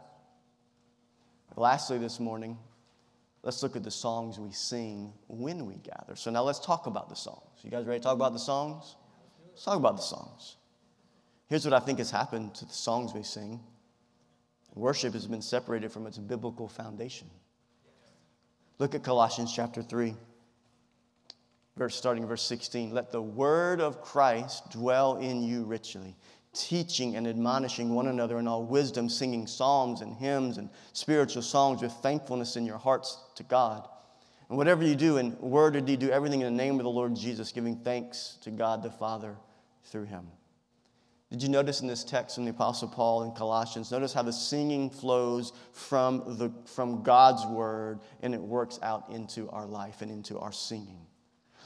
Lastly, 1.57 1.99
this 1.99 2.21
morning, 2.21 2.59
let's 3.43 3.63
look 3.63 3.77
at 3.77 3.83
the 3.83 3.91
songs 3.91 4.39
we 4.39 4.53
sing 4.53 5.13
when 5.29 5.67
we 5.67 5.77
gather. 5.77 6.17
So 6.17 6.31
now 6.31 6.43
let's 6.43 6.61
talk 6.61 6.87
about 6.87 7.09
the 7.09 7.17
songs. 7.17 7.61
You 7.63 7.71
guys 7.71 7.87
ready 7.87 8.01
to 8.01 8.05
talk 8.05 8.15
about 8.15 8.33
the 8.33 8.39
songs? 8.39 8.97
Let's 9.51 9.65
talk 9.65 9.77
about 9.77 9.97
the 9.97 10.03
songs. 10.03 10.57
Here's 11.49 11.65
what 11.65 11.75
I 11.75 11.81
think 11.81 11.99
has 11.99 12.11
happened 12.11 12.55
to 12.57 12.65
the 12.65 12.73
songs 12.73 13.13
we 13.13 13.23
sing 13.23 13.61
worship 14.77 15.13
has 15.15 15.27
been 15.27 15.43
separated 15.43 15.91
from 15.91 16.07
its 16.07 16.17
biblical 16.17 16.69
foundation. 16.69 17.29
Look 18.79 18.95
at 18.95 19.03
Colossians 19.03 19.53
chapter 19.53 19.83
3, 19.83 20.15
verse, 21.77 21.97
starting 21.97 22.27
verse 22.27 22.43
16. 22.43 22.95
Let 22.95 23.11
the 23.11 23.21
word 23.21 23.81
of 23.81 24.01
Christ 24.01 24.71
dwell 24.71 25.17
in 25.17 25.43
you 25.43 25.65
richly 25.65 26.17
teaching 26.53 27.17
and 27.17 27.27
admonishing 27.27 27.95
one 27.95 28.09
another 28.09 28.39
in 28.39 28.49
all 28.49 28.65
wisdom, 28.65 29.09
singing 29.09 29.47
psalms 29.47 30.01
and 30.01 30.15
hymns 30.15 30.59
and 30.59 30.69
spiritual 30.93 31.43
songs 31.43 31.83
with 31.83 31.93
thankfulness 31.93 32.57
in 32.57 32.67
your 32.67 32.79
hearts 32.79 33.23
to 33.37 33.43
God. 33.45 33.89
And 34.49 34.59
whatever 34.59 34.83
you 34.83 34.97
do 34.97 35.19
in 35.19 35.39
word 35.39 35.77
or 35.77 35.81
deed, 35.81 36.01
do 36.01 36.11
everything 36.11 36.41
in 36.41 36.57
the 36.57 36.63
name 36.63 36.79
of 36.81 36.85
the 36.85 36.91
Lord 36.91 37.15
Jesus, 37.15 37.53
giving 37.53 37.77
thanks 37.77 38.37
to 38.43 38.51
God 38.51 38.83
the 38.83 38.91
Father 38.91 39.37
through 39.85 40.07
him. 40.07 40.27
Did 41.31 41.45
you 41.45 41.49
notice 41.49 41.81
in 41.81 41.87
this 41.87 42.03
text 42.03 42.35
from 42.35 42.45
the 42.45 42.51
Apostle 42.51 42.89
Paul 42.89 43.23
in 43.23 43.31
Colossians? 43.31 43.93
Notice 43.93 44.13
how 44.13 44.23
the 44.23 44.33
singing 44.33 44.91
flows 44.91 45.53
from, 45.73 46.37
the, 46.37 46.53
from 46.67 47.05
God's 47.05 47.47
word 47.47 48.01
and 48.23 48.35
it 48.35 48.41
works 48.41 48.81
out 48.83 49.09
into 49.11 49.49
our 49.51 49.67
life 49.67 50.03
and 50.03 50.11
into 50.11 50.41
our 50.41 50.51
singing. 50.51 51.07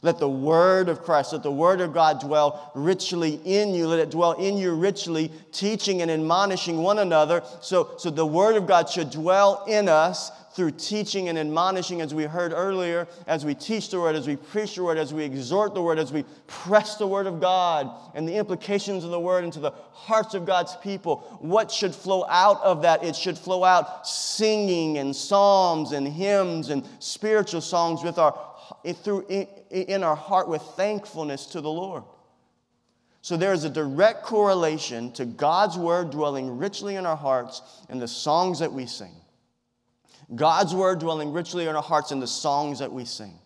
Let 0.04 0.18
the 0.18 0.28
word 0.28 0.90
of 0.90 1.00
Christ, 1.02 1.32
let 1.32 1.42
the 1.42 1.50
word 1.50 1.80
of 1.80 1.94
God 1.94 2.20
dwell 2.20 2.70
richly 2.74 3.40
in 3.42 3.72
you. 3.72 3.88
Let 3.88 4.00
it 4.00 4.10
dwell 4.10 4.32
in 4.32 4.58
you 4.58 4.74
richly, 4.74 5.32
teaching 5.50 6.02
and 6.02 6.10
admonishing 6.10 6.82
one 6.82 6.98
another. 6.98 7.42
So, 7.62 7.92
so 7.96 8.10
the 8.10 8.26
word 8.26 8.56
of 8.56 8.66
God 8.66 8.90
should 8.90 9.10
dwell 9.10 9.64
in 9.66 9.88
us 9.88 10.30
through 10.52 10.72
teaching 10.72 11.30
and 11.30 11.38
admonishing, 11.38 12.02
as 12.02 12.12
we 12.12 12.24
heard 12.24 12.52
earlier, 12.52 13.08
as 13.26 13.46
we 13.46 13.54
teach 13.54 13.88
the 13.88 13.98
word, 13.98 14.14
as 14.14 14.26
we 14.26 14.36
preach 14.36 14.74
the 14.74 14.84
word, 14.84 14.98
as 14.98 15.14
we 15.14 15.24
exhort 15.24 15.72
the 15.72 15.80
word, 15.80 15.98
as 15.98 16.12
we 16.12 16.26
press 16.48 16.96
the 16.96 17.06
word 17.06 17.26
of 17.26 17.40
God 17.40 17.90
and 18.14 18.28
the 18.28 18.36
implications 18.36 19.04
of 19.04 19.10
the 19.10 19.18
word 19.18 19.42
into 19.42 19.58
the 19.58 19.72
hearts 19.92 20.34
of 20.34 20.44
God's 20.44 20.76
people. 20.76 21.38
What 21.40 21.70
should 21.70 21.94
flow 21.94 22.26
out 22.28 22.62
of 22.62 22.82
that? 22.82 23.02
It 23.02 23.16
should 23.16 23.38
flow 23.38 23.64
out 23.64 24.06
singing 24.06 24.98
and 24.98 25.16
psalms 25.16 25.92
and 25.92 26.06
hymns 26.06 26.68
and 26.68 26.86
spiritual 26.98 27.62
songs 27.62 28.04
with 28.04 28.18
our 28.18 28.38
through 29.02 29.26
in 29.82 30.02
our 30.02 30.16
heart 30.16 30.48
with 30.48 30.62
thankfulness 30.62 31.46
to 31.46 31.60
the 31.60 31.70
Lord. 31.70 32.04
So 33.22 33.36
there 33.36 33.52
is 33.52 33.64
a 33.64 33.70
direct 33.70 34.22
correlation 34.22 35.10
to 35.12 35.24
God's 35.24 35.78
word 35.78 36.10
dwelling 36.10 36.58
richly 36.58 36.96
in 36.96 37.06
our 37.06 37.16
hearts 37.16 37.62
and 37.88 38.00
the 38.00 38.08
songs 38.08 38.58
that 38.58 38.72
we 38.72 38.86
sing. 38.86 39.14
God's 40.34 40.74
word 40.74 40.98
dwelling 40.98 41.32
richly 41.32 41.66
in 41.66 41.74
our 41.74 41.82
hearts 41.82 42.10
and 42.10 42.20
the 42.20 42.26
songs 42.26 42.78
that 42.78 42.92
we 42.92 43.04
sing. 43.04 43.38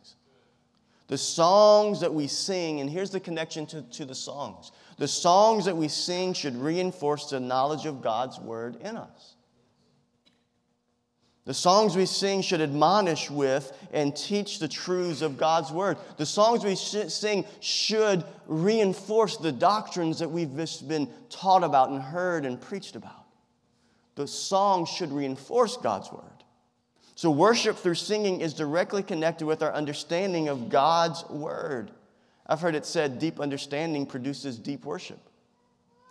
The 1.09 1.19
songs 1.19 2.01
that 2.01 2.13
we 2.13 2.27
sing, 2.27 2.81
and 2.81 2.91
here's 2.91 3.11
the 3.11 3.21
connection 3.21 3.67
to, 3.67 3.83
to 3.83 4.05
the 4.05 4.15
songs. 4.15 4.73
The 4.99 5.09
songs 5.09 5.65
that 5.65 5.77
we 5.77 5.89
sing 5.89 6.35
should 6.35 6.57
reinforce 6.57 7.31
the 7.31 7.41
knowledge 7.41 7.87
of 7.87 8.03
God's 8.03 8.39
word 8.39 8.77
in 8.83 8.97
us. 8.97 9.37
The 11.49 11.55
songs 11.55 11.97
we 11.97 12.05
sing 12.05 12.43
should 12.43 12.61
admonish 12.61 13.31
with 13.31 13.73
and 13.91 14.15
teach 14.15 14.59
the 14.59 14.69
truths 14.69 15.23
of 15.23 15.39
God's 15.39 15.73
word. 15.73 15.97
The 16.19 16.27
songs 16.27 16.63
we 16.63 16.75
sing 16.75 17.47
should 17.61 18.23
reinforce 18.47 19.39
the 19.39 19.51
doctrines 19.51 20.19
that 20.19 20.31
we've 20.31 20.55
been 20.55 21.09
taught 21.31 21.65
about 21.65 21.89
and 21.89 22.03
heard 22.03 22.45
and 22.45 22.61
preached 22.61 22.97
about. 22.97 23.25
The 24.17 24.27
songs 24.29 24.91
should 24.91 25.11
reinforce 25.11 25.79
God's 25.79 26.13
word. 26.13 26.45
So, 27.15 27.31
worship 27.31 27.79
through 27.79 27.95
singing 27.95 28.43
is 28.43 28.53
directly 28.53 29.03
connected 29.03 29.47
with 29.47 29.63
our 29.63 29.73
understanding 29.73 30.49
of 30.49 30.69
God's 30.69 31.25
word. 31.31 31.93
I've 32.47 32.61
heard 32.61 32.75
it 32.75 32.85
said 32.85 33.19
deep 33.19 33.41
understanding 33.41 34.05
produces 34.05 34.59
deep 34.59 34.85
worship. 34.85 35.21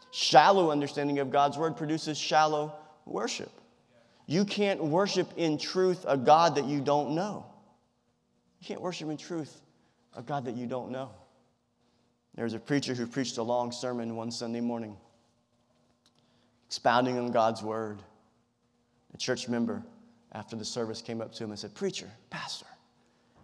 Shallow 0.09 0.71
understanding 0.71 1.19
of 1.19 1.29
God's 1.29 1.59
word 1.59 1.77
produces 1.77 2.17
shallow 2.17 2.73
worship. 3.05 3.51
You 4.27 4.43
can't 4.43 4.83
worship 4.83 5.31
in 5.37 5.57
truth 5.57 6.05
a 6.07 6.17
God 6.17 6.55
that 6.55 6.65
you 6.65 6.81
don't 6.81 7.15
know. 7.15 7.45
You 8.59 8.67
can't 8.67 8.81
worship 8.81 9.09
in 9.09 9.17
truth 9.17 9.61
a 10.15 10.21
God 10.21 10.45
that 10.45 10.55
you 10.55 10.67
don't 10.67 10.91
know. 10.91 11.11
There's 12.35 12.53
a 12.53 12.59
preacher 12.59 12.93
who 12.93 13.07
preached 13.07 13.37
a 13.37 13.43
long 13.43 13.71
sermon 13.71 14.15
one 14.15 14.29
Sunday 14.29 14.59
morning, 14.59 14.97
expounding 16.67 17.17
on 17.17 17.31
God's 17.31 17.63
word. 17.63 18.03
A 19.13 19.17
church 19.17 19.47
member 19.47 19.81
after 20.33 20.57
the 20.57 20.65
service 20.65 21.01
came 21.01 21.21
up 21.21 21.33
to 21.35 21.45
him 21.45 21.51
and 21.51 21.57
said, 21.57 21.73
Preacher, 21.73 22.09
Pastor, 22.29 22.67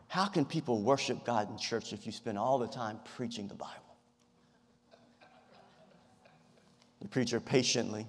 how 0.10 0.26
can 0.26 0.44
people 0.44 0.84
worship 0.84 1.26
God 1.26 1.50
in 1.50 1.58
church 1.58 1.94
if 1.94 2.06
you 2.06 2.12
spend 2.12 2.38
all 2.38 2.60
the 2.60 2.68
time 2.68 3.00
preaching 3.16 3.48
the 3.48 3.56
Bible? 3.56 3.72
The 7.02 7.08
preacher 7.08 7.40
patiently 7.40 8.06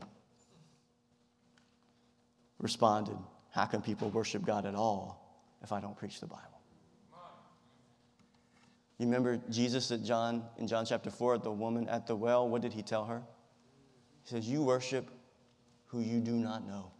responded, 2.64 3.16
How 3.50 3.66
can 3.66 3.80
people 3.82 4.08
worship 4.08 4.44
God 4.44 4.66
at 4.66 4.74
all 4.74 5.38
if 5.62 5.70
I 5.70 5.80
don't 5.80 5.96
preach 5.96 6.18
the 6.18 6.26
Bible? 6.26 6.42
You 8.98 9.06
remember 9.06 9.40
Jesus 9.50 9.90
at 9.90 10.02
John 10.02 10.44
in 10.56 10.66
John 10.66 10.86
chapter 10.86 11.10
4 11.10 11.36
at 11.36 11.42
the 11.44 11.52
woman 11.52 11.88
at 11.88 12.06
the 12.06 12.16
well, 12.16 12.48
what 12.48 12.62
did 12.62 12.72
he 12.72 12.82
tell 12.82 13.04
her? 13.04 13.22
He 14.22 14.30
says, 14.30 14.48
You 14.48 14.62
worship 14.62 15.10
who 15.86 16.00
you 16.00 16.20
do 16.20 16.32
not 16.32 16.66
know. 16.66 16.90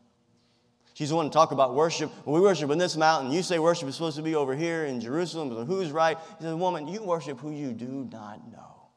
She's 0.92 1.09
the 1.09 1.16
one 1.16 1.27
to 1.27 1.33
talk 1.33 1.50
about 1.50 1.74
worship. 1.74 2.11
When 2.24 2.35
we 2.35 2.40
worship 2.40 2.70
in 2.70 2.79
this 2.79 2.96
mountain, 2.96 3.33
you 3.33 3.42
say 3.42 3.59
worship 3.59 3.88
is 3.88 3.96
supposed 3.96 4.16
to 4.16 4.22
be 4.22 4.37
over 4.37 4.55
here 4.55 4.85
in 4.85 5.00
Jerusalem. 5.00 5.50
So 5.50 5.64
who's 5.64 5.90
right? 5.90 6.18
He 6.38 6.44
says, 6.44 6.55
Woman, 6.55 6.87
you 6.88 7.03
worship 7.03 7.40
who 7.40 7.50
you 7.50 7.72
do 7.72 8.07
not 8.12 8.46
know. 8.53 8.88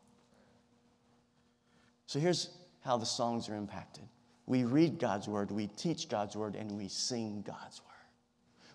So 2.08 2.20
here's 2.20 2.50
how 2.82 2.98
the 2.98 3.06
songs 3.06 3.48
are 3.48 3.56
impacted 3.56 4.04
we 4.48 4.64
read 4.64 4.98
God's 4.98 5.28
word, 5.28 5.52
we 5.52 5.68
teach 5.68 6.10
God's 6.10 6.36
word, 6.36 6.56
and 6.56 6.78
we 6.78 6.88
sing 6.88 7.44
God's 7.46 7.82
word. 7.82 7.88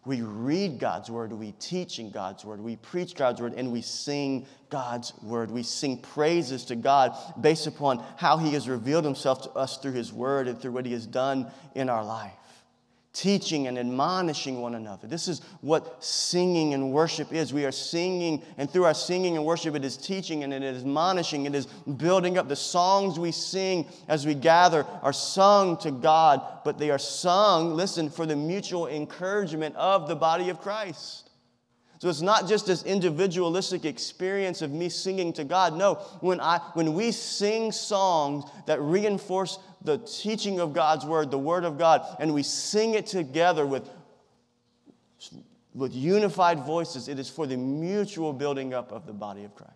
We 0.04 0.20
read 0.20 0.78
God's 0.78 1.10
word, 1.10 1.32
we 1.32 1.52
teach 1.52 1.98
in 1.98 2.10
God's 2.10 2.44
word, 2.44 2.60
we 2.60 2.76
preach 2.76 3.14
God's 3.14 3.40
word, 3.40 3.54
and 3.54 3.72
we 3.72 3.80
sing 3.80 4.46
God's 4.68 5.14
word. 5.22 5.50
We 5.50 5.62
sing 5.62 5.98
praises 5.98 6.64
to 6.66 6.76
God 6.76 7.16
based 7.40 7.66
upon 7.66 8.04
how 8.16 8.36
He 8.36 8.52
has 8.52 8.68
revealed 8.68 9.04
Himself 9.04 9.42
to 9.42 9.50
us 9.52 9.78
through 9.78 9.92
His 9.92 10.12
word 10.12 10.48
and 10.48 10.60
through 10.60 10.72
what 10.72 10.86
He 10.86 10.92
has 10.92 11.06
done 11.06 11.50
in 11.74 11.88
our 11.88 12.04
life 12.04 12.32
teaching 13.12 13.66
and 13.66 13.78
admonishing 13.78 14.60
one 14.60 14.74
another. 14.74 15.06
This 15.06 15.28
is 15.28 15.42
what 15.60 16.02
singing 16.02 16.72
and 16.72 16.92
worship 16.92 17.32
is. 17.32 17.52
We 17.52 17.66
are 17.66 17.72
singing, 17.72 18.42
and 18.56 18.70
through 18.70 18.84
our 18.84 18.94
singing 18.94 19.36
and 19.36 19.44
worship, 19.44 19.74
it 19.74 19.84
is 19.84 19.98
teaching 19.98 20.44
and 20.44 20.52
it 20.52 20.62
is 20.62 20.78
admonishing. 20.78 21.44
It 21.44 21.54
is 21.54 21.66
building 21.66 22.38
up. 22.38 22.48
The 22.48 22.56
songs 22.56 23.18
we 23.18 23.30
sing 23.30 23.86
as 24.08 24.24
we 24.24 24.34
gather 24.34 24.86
are 25.02 25.12
sung 25.12 25.76
to 25.78 25.90
God, 25.90 26.40
but 26.64 26.78
they 26.78 26.90
are 26.90 26.98
sung, 26.98 27.74
listen, 27.74 28.08
for 28.08 28.24
the 28.24 28.36
mutual 28.36 28.86
encouragement 28.86 29.76
of 29.76 30.08
the 30.08 30.16
body 30.16 30.48
of 30.48 30.60
Christ. 30.60 31.28
So 32.02 32.08
it's 32.08 32.20
not 32.20 32.48
just 32.48 32.66
this 32.66 32.82
individualistic 32.82 33.84
experience 33.84 34.60
of 34.60 34.72
me 34.72 34.88
singing 34.88 35.32
to 35.34 35.44
God. 35.44 35.76
No, 35.76 35.94
when, 36.20 36.40
I, 36.40 36.58
when 36.74 36.94
we 36.94 37.12
sing 37.12 37.70
songs 37.70 38.50
that 38.66 38.80
reinforce 38.80 39.60
the 39.84 39.98
teaching 39.98 40.60
of 40.60 40.72
God's 40.72 41.04
word, 41.04 41.30
the 41.30 41.38
word 41.38 41.64
of 41.64 41.78
God, 41.78 42.04
and 42.20 42.32
we 42.32 42.42
sing 42.42 42.94
it 42.94 43.06
together 43.06 43.66
with, 43.66 43.88
with 45.74 45.94
unified 45.94 46.60
voices, 46.60 47.08
it 47.08 47.18
is 47.18 47.28
for 47.28 47.46
the 47.46 47.56
mutual 47.56 48.32
building 48.32 48.74
up 48.74 48.92
of 48.92 49.06
the 49.06 49.12
body 49.12 49.44
of 49.44 49.54
Christ. 49.54 49.72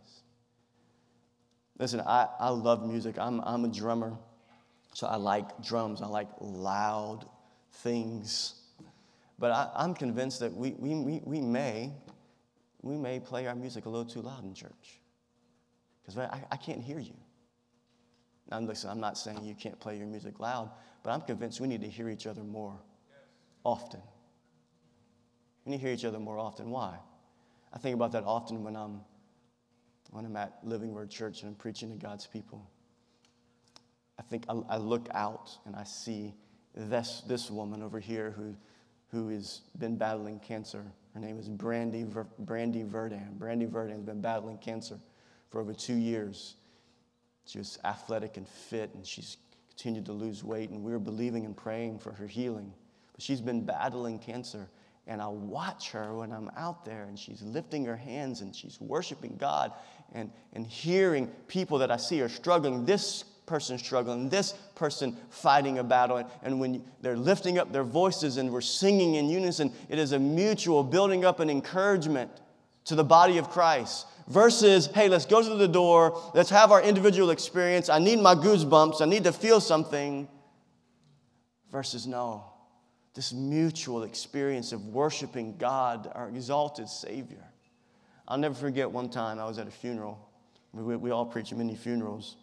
Listen, 1.78 2.00
I, 2.00 2.28
I 2.38 2.48
love 2.48 2.86
music. 2.86 3.18
I'm, 3.18 3.40
I'm 3.40 3.64
a 3.64 3.68
drummer, 3.68 4.16
so 4.94 5.06
I 5.06 5.16
like 5.16 5.62
drums. 5.62 6.00
I 6.00 6.06
like 6.06 6.28
loud 6.40 7.26
things. 7.70 8.54
But 9.38 9.52
I, 9.52 9.70
I'm 9.74 9.92
convinced 9.92 10.40
that 10.40 10.54
we, 10.54 10.70
we, 10.78 10.94
we, 10.94 11.20
we 11.24 11.40
may 11.40 11.92
we 12.86 12.96
may 12.96 13.18
play 13.18 13.46
our 13.46 13.54
music 13.54 13.86
a 13.86 13.88
little 13.88 14.04
too 14.04 14.22
loud 14.22 14.44
in 14.44 14.54
church 14.54 15.00
because 16.00 16.18
I, 16.18 16.44
I 16.50 16.56
can't 16.56 16.80
hear 16.80 17.00
you. 17.00 17.14
Now, 18.50 18.60
listen, 18.60 18.90
I'm 18.90 19.00
not 19.00 19.18
saying 19.18 19.44
you 19.44 19.54
can't 19.54 19.78
play 19.80 19.96
your 19.98 20.06
music 20.06 20.38
loud, 20.38 20.70
but 21.02 21.10
I'm 21.10 21.20
convinced 21.22 21.60
we 21.60 21.68
need 21.68 21.80
to 21.80 21.88
hear 21.88 22.08
each 22.08 22.26
other 22.26 22.42
more 22.42 22.78
often. 23.64 24.00
We 25.64 25.72
need 25.72 25.78
to 25.78 25.82
hear 25.82 25.92
each 25.92 26.04
other 26.04 26.20
more 26.20 26.38
often. 26.38 26.70
Why? 26.70 26.96
I 27.72 27.78
think 27.78 27.94
about 27.94 28.12
that 28.12 28.24
often 28.24 28.62
when 28.62 28.76
I'm, 28.76 29.00
when 30.10 30.24
I'm 30.24 30.36
at 30.36 30.58
Living 30.62 30.92
Word 30.92 31.10
Church 31.10 31.42
and 31.42 31.50
I'm 31.50 31.56
preaching 31.56 31.90
to 31.90 31.96
God's 31.96 32.26
people. 32.26 32.70
I 34.18 34.22
think 34.22 34.44
I, 34.48 34.54
I 34.68 34.76
look 34.76 35.08
out 35.12 35.50
and 35.66 35.74
I 35.74 35.84
see 35.84 36.34
this, 36.74 37.22
this 37.26 37.50
woman 37.50 37.82
over 37.82 37.98
here 37.98 38.32
who, 38.36 38.54
who 39.10 39.28
has 39.30 39.62
been 39.78 39.96
battling 39.96 40.38
cancer 40.38 40.84
her 41.16 41.20
name 41.20 41.38
is 41.38 41.48
Brandy, 41.48 42.04
Brandy 42.40 42.82
Verdon. 42.82 43.36
Brandy 43.38 43.64
Verdon 43.64 43.96
has 43.96 44.04
been 44.04 44.20
battling 44.20 44.58
cancer 44.58 44.98
for 45.48 45.62
over 45.62 45.72
two 45.72 45.94
years. 45.94 46.56
She 47.46 47.58
was 47.58 47.78
athletic 47.84 48.36
and 48.36 48.46
fit, 48.46 48.90
and 48.94 49.06
she's 49.06 49.38
continued 49.68 50.06
to 50.06 50.12
lose 50.12 50.44
weight, 50.44 50.70
and 50.70 50.82
we 50.82 50.92
were 50.92 50.98
believing 50.98 51.44
and 51.44 51.56
praying 51.56 52.00
for 52.00 52.12
her 52.12 52.26
healing. 52.26 52.72
But 53.12 53.22
she's 53.22 53.40
been 53.40 53.64
battling 53.64 54.18
cancer, 54.18 54.68
and 55.06 55.22
I 55.22 55.28
watch 55.28 55.90
her 55.92 56.14
when 56.14 56.32
I'm 56.32 56.50
out 56.56 56.84
there, 56.84 57.04
and 57.04 57.18
she's 57.18 57.42
lifting 57.42 57.84
her 57.84 57.96
hands 57.96 58.40
and 58.40 58.54
she's 58.54 58.80
worshiping 58.80 59.36
God 59.38 59.72
and, 60.12 60.30
and 60.52 60.66
hearing 60.66 61.28
people 61.48 61.78
that 61.78 61.90
I 61.90 61.96
see 61.96 62.20
are 62.22 62.28
struggling. 62.28 62.84
This 62.84 63.24
person 63.46 63.78
struggling, 63.78 64.28
this 64.28 64.52
person 64.74 65.16
fighting 65.30 65.78
a 65.78 65.84
battle. 65.84 66.16
And, 66.16 66.28
and 66.42 66.60
when 66.60 66.84
they're 67.00 67.16
lifting 67.16 67.58
up 67.58 67.72
their 67.72 67.84
voices 67.84 68.36
and 68.36 68.52
we're 68.52 68.60
singing 68.60 69.14
in 69.14 69.28
unison, 69.28 69.72
it 69.88 69.98
is 69.98 70.12
a 70.12 70.18
mutual 70.18 70.82
building 70.82 71.24
up 71.24 71.40
and 71.40 71.50
encouragement 71.50 72.30
to 72.86 72.94
the 72.94 73.04
body 73.04 73.38
of 73.38 73.50
Christ. 73.50 74.06
Versus, 74.28 74.86
hey, 74.86 75.08
let's 75.08 75.26
go 75.26 75.40
to 75.40 75.54
the 75.54 75.68
door, 75.68 76.20
let's 76.34 76.50
have 76.50 76.72
our 76.72 76.82
individual 76.82 77.30
experience. 77.30 77.88
I 77.88 78.00
need 78.00 78.18
my 78.18 78.34
goosebumps, 78.34 79.00
I 79.00 79.04
need 79.04 79.24
to 79.24 79.32
feel 79.32 79.60
something. 79.60 80.26
Versus, 81.70 82.06
no, 82.06 82.44
this 83.14 83.32
mutual 83.32 84.02
experience 84.02 84.72
of 84.72 84.86
worshiping 84.86 85.56
God, 85.58 86.10
our 86.14 86.28
exalted 86.28 86.88
Savior. 86.88 87.44
I'll 88.26 88.38
never 88.38 88.54
forget 88.54 88.90
one 88.90 89.08
time 89.08 89.38
I 89.38 89.44
was 89.44 89.58
at 89.58 89.68
a 89.68 89.70
funeral. 89.70 90.18
We, 90.72 90.96
we 90.96 91.10
all 91.10 91.26
preach 91.26 91.52
many 91.52 91.76
funerals. 91.76 92.36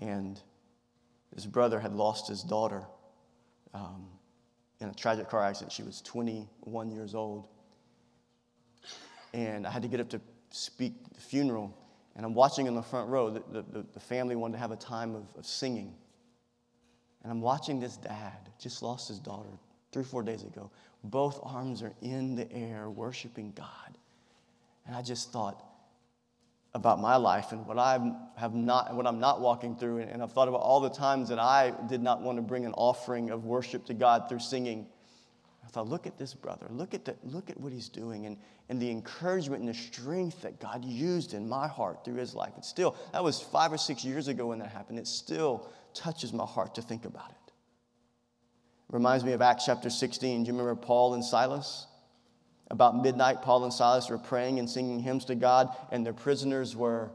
And 0.00 0.40
his 1.34 1.46
brother 1.46 1.78
had 1.78 1.94
lost 1.94 2.28
his 2.28 2.42
daughter 2.42 2.82
um, 3.74 4.06
in 4.80 4.88
a 4.88 4.94
tragic 4.94 5.28
car 5.28 5.44
accident. 5.44 5.72
She 5.72 5.82
was 5.82 6.00
21 6.00 6.90
years 6.90 7.14
old. 7.14 7.48
And 9.32 9.66
I 9.66 9.70
had 9.70 9.82
to 9.82 9.88
get 9.88 10.00
up 10.00 10.10
to 10.10 10.20
speak 10.50 10.92
the 11.14 11.20
funeral, 11.20 11.74
and 12.16 12.26
I'm 12.26 12.34
watching 12.34 12.66
in 12.66 12.74
the 12.74 12.82
front 12.82 13.08
row. 13.08 13.30
The, 13.30 13.42
the, 13.52 13.86
the 13.94 14.00
family 14.00 14.36
wanted 14.36 14.54
to 14.54 14.58
have 14.58 14.72
a 14.72 14.76
time 14.76 15.14
of, 15.14 15.24
of 15.36 15.46
singing. 15.46 15.94
And 17.22 17.32
I'm 17.32 17.40
watching 17.40 17.80
this 17.80 17.96
dad, 17.96 18.50
just 18.58 18.82
lost 18.82 19.08
his 19.08 19.18
daughter 19.18 19.48
three, 19.92 20.02
or 20.02 20.04
four 20.04 20.22
days 20.22 20.42
ago. 20.42 20.70
Both 21.04 21.40
arms 21.42 21.82
are 21.82 21.92
in 22.02 22.34
the 22.34 22.50
air 22.52 22.90
worshiping 22.90 23.52
God. 23.56 23.98
And 24.86 24.96
I 24.96 25.02
just 25.02 25.32
thought 25.32 25.64
about 26.74 27.00
my 27.00 27.16
life 27.16 27.52
and 27.52 27.66
what 27.66 27.78
I 27.78 27.98
have 28.36 28.54
not, 28.54 28.94
what 28.94 29.06
I'm 29.06 29.20
not 29.20 29.40
walking 29.40 29.76
through. 29.76 30.00
And 30.00 30.22
I've 30.22 30.32
thought 30.32 30.48
about 30.48 30.62
all 30.62 30.80
the 30.80 30.90
times 30.90 31.28
that 31.28 31.38
I 31.38 31.72
did 31.88 32.02
not 32.02 32.22
want 32.22 32.38
to 32.38 32.42
bring 32.42 32.64
an 32.64 32.72
offering 32.72 33.30
of 33.30 33.44
worship 33.44 33.84
to 33.86 33.94
God 33.94 34.28
through 34.28 34.40
singing. 34.40 34.86
I 35.64 35.68
thought, 35.68 35.88
look 35.88 36.06
at 36.06 36.18
this 36.18 36.34
brother. 36.34 36.66
Look 36.70 36.92
at, 36.92 37.04
the, 37.04 37.16
look 37.22 37.48
at 37.48 37.58
what 37.58 37.72
he's 37.72 37.88
doing 37.88 38.26
and, 38.26 38.36
and 38.68 38.80
the 38.80 38.90
encouragement 38.90 39.60
and 39.60 39.68
the 39.68 39.74
strength 39.74 40.42
that 40.42 40.60
God 40.60 40.84
used 40.84 41.34
in 41.34 41.48
my 41.48 41.68
heart 41.68 42.04
through 42.04 42.16
his 42.16 42.34
life. 42.34 42.52
It's 42.58 42.68
still, 42.68 42.96
that 43.12 43.22
was 43.22 43.40
five 43.40 43.72
or 43.72 43.78
six 43.78 44.04
years 44.04 44.28
ago 44.28 44.48
when 44.48 44.58
that 44.58 44.70
happened. 44.70 44.98
It 44.98 45.06
still 45.06 45.68
touches 45.94 46.32
my 46.32 46.44
heart 46.44 46.74
to 46.74 46.82
think 46.82 47.04
about 47.04 47.30
it. 47.30 47.52
it 48.88 48.92
reminds 48.92 49.24
me 49.24 49.32
of 49.32 49.42
Acts 49.42 49.66
chapter 49.66 49.88
16. 49.88 50.42
Do 50.42 50.46
you 50.46 50.52
remember 50.52 50.74
Paul 50.74 51.14
and 51.14 51.24
Silas? 51.24 51.86
About 52.70 53.00
midnight, 53.02 53.42
Paul 53.42 53.64
and 53.64 53.72
Silas 53.72 54.08
were 54.08 54.18
praying 54.18 54.58
and 54.58 54.68
singing 54.68 54.98
hymns 54.98 55.26
to 55.26 55.34
God, 55.34 55.76
and 55.90 56.06
the 56.06 56.12
prisoners 56.14 56.74
were 56.74 57.10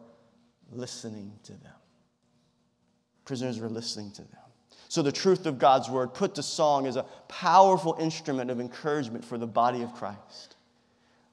listening 0.71 1.33
to 1.43 1.53
them. 1.53 1.73
Prisoners 3.25 3.59
were 3.59 3.69
listening 3.69 4.11
to 4.11 4.21
them. 4.21 4.46
So, 4.89 5.01
the 5.01 5.11
truth 5.11 5.45
of 5.45 5.59
God's 5.59 5.89
word 5.89 6.13
put 6.13 6.35
to 6.35 6.43
song 6.43 6.85
is 6.85 6.95
a 6.95 7.03
powerful 7.27 7.97
instrument 7.99 8.49
of 8.49 8.59
encouragement 8.59 9.25
for 9.25 9.37
the 9.37 9.47
body 9.47 9.81
of 9.81 9.93
Christ. 9.93 10.55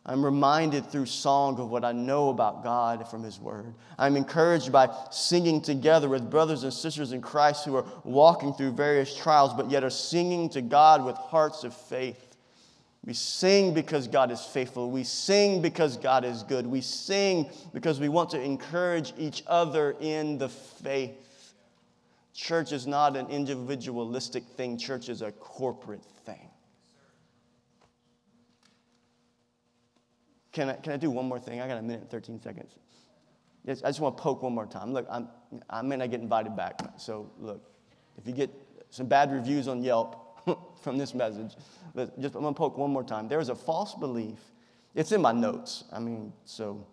I'm 0.06 0.22
reminded 0.22 0.90
through 0.90 1.06
song 1.06 1.58
of 1.58 1.70
what 1.70 1.82
I 1.82 1.92
know 1.92 2.28
about 2.28 2.62
God 2.62 3.08
from 3.08 3.22
His 3.22 3.40
Word. 3.40 3.72
I'm 3.98 4.16
encouraged 4.16 4.70
by 4.70 4.94
singing 5.10 5.62
together 5.62 6.10
with 6.10 6.30
brothers 6.30 6.62
and 6.62 6.72
sisters 6.72 7.12
in 7.12 7.22
Christ 7.22 7.64
who 7.64 7.74
are 7.76 7.86
walking 8.04 8.52
through 8.52 8.72
various 8.72 9.16
trials, 9.16 9.54
but 9.54 9.70
yet 9.70 9.82
are 9.82 9.88
singing 9.88 10.50
to 10.50 10.60
God 10.60 11.04
with 11.04 11.16
hearts 11.16 11.64
of 11.64 11.74
faith. 11.74 12.36
We 13.06 13.14
sing 13.14 13.72
because 13.72 14.06
God 14.06 14.30
is 14.30 14.42
faithful. 14.42 14.90
We 14.90 15.04
sing 15.04 15.62
because 15.62 15.96
God 15.96 16.24
is 16.24 16.42
good. 16.42 16.66
We 16.66 16.82
sing 16.82 17.48
because 17.72 17.98
we 17.98 18.08
want 18.08 18.30
to 18.30 18.40
encourage 18.40 19.14
each 19.16 19.42
other 19.46 19.94
in 20.00 20.36
the 20.36 20.48
faith. 20.48 21.12
Church 22.34 22.72
is 22.72 22.86
not 22.86 23.16
an 23.16 23.28
individualistic 23.28 24.44
thing, 24.44 24.76
church 24.76 25.08
is 25.08 25.22
a 25.22 25.30
corporate 25.32 26.04
thing. 26.26 26.50
Can 30.52 30.68
I, 30.68 30.74
can 30.74 30.92
I 30.92 30.96
do 30.96 31.10
one 31.10 31.26
more 31.26 31.38
thing? 31.38 31.60
I 31.60 31.68
got 31.68 31.78
a 31.78 31.82
minute 31.82 32.02
and 32.02 32.10
13 32.10 32.40
seconds. 32.40 32.74
Yes, 33.64 33.82
I 33.82 33.88
just 33.88 34.00
want 34.00 34.16
to 34.16 34.22
poke 34.22 34.42
one 34.42 34.54
more 34.54 34.66
time. 34.66 34.92
Look, 34.92 35.06
I'm, 35.10 35.28
I 35.70 35.82
may 35.82 35.96
not 35.96 36.10
get 36.10 36.20
invited 36.20 36.56
back. 36.56 36.80
So, 36.96 37.30
look, 37.38 37.70
if 38.18 38.26
you 38.26 38.32
get 38.32 38.50
some 38.90 39.06
bad 39.06 39.32
reviews 39.32 39.68
on 39.68 39.82
Yelp 39.82 40.38
from 40.82 40.98
this 40.98 41.14
message, 41.14 41.54
just, 41.96 42.34
I'm 42.34 42.42
going 42.42 42.54
to 42.54 42.58
poke 42.58 42.76
one 42.76 42.90
more 42.90 43.04
time. 43.04 43.28
There 43.28 43.40
is 43.40 43.48
a 43.48 43.54
false 43.54 43.94
belief. 43.94 44.38
It's 44.94 45.12
in 45.12 45.22
my 45.22 45.32
notes. 45.32 45.84
I 45.92 45.98
mean, 45.98 46.32
so 46.44 46.84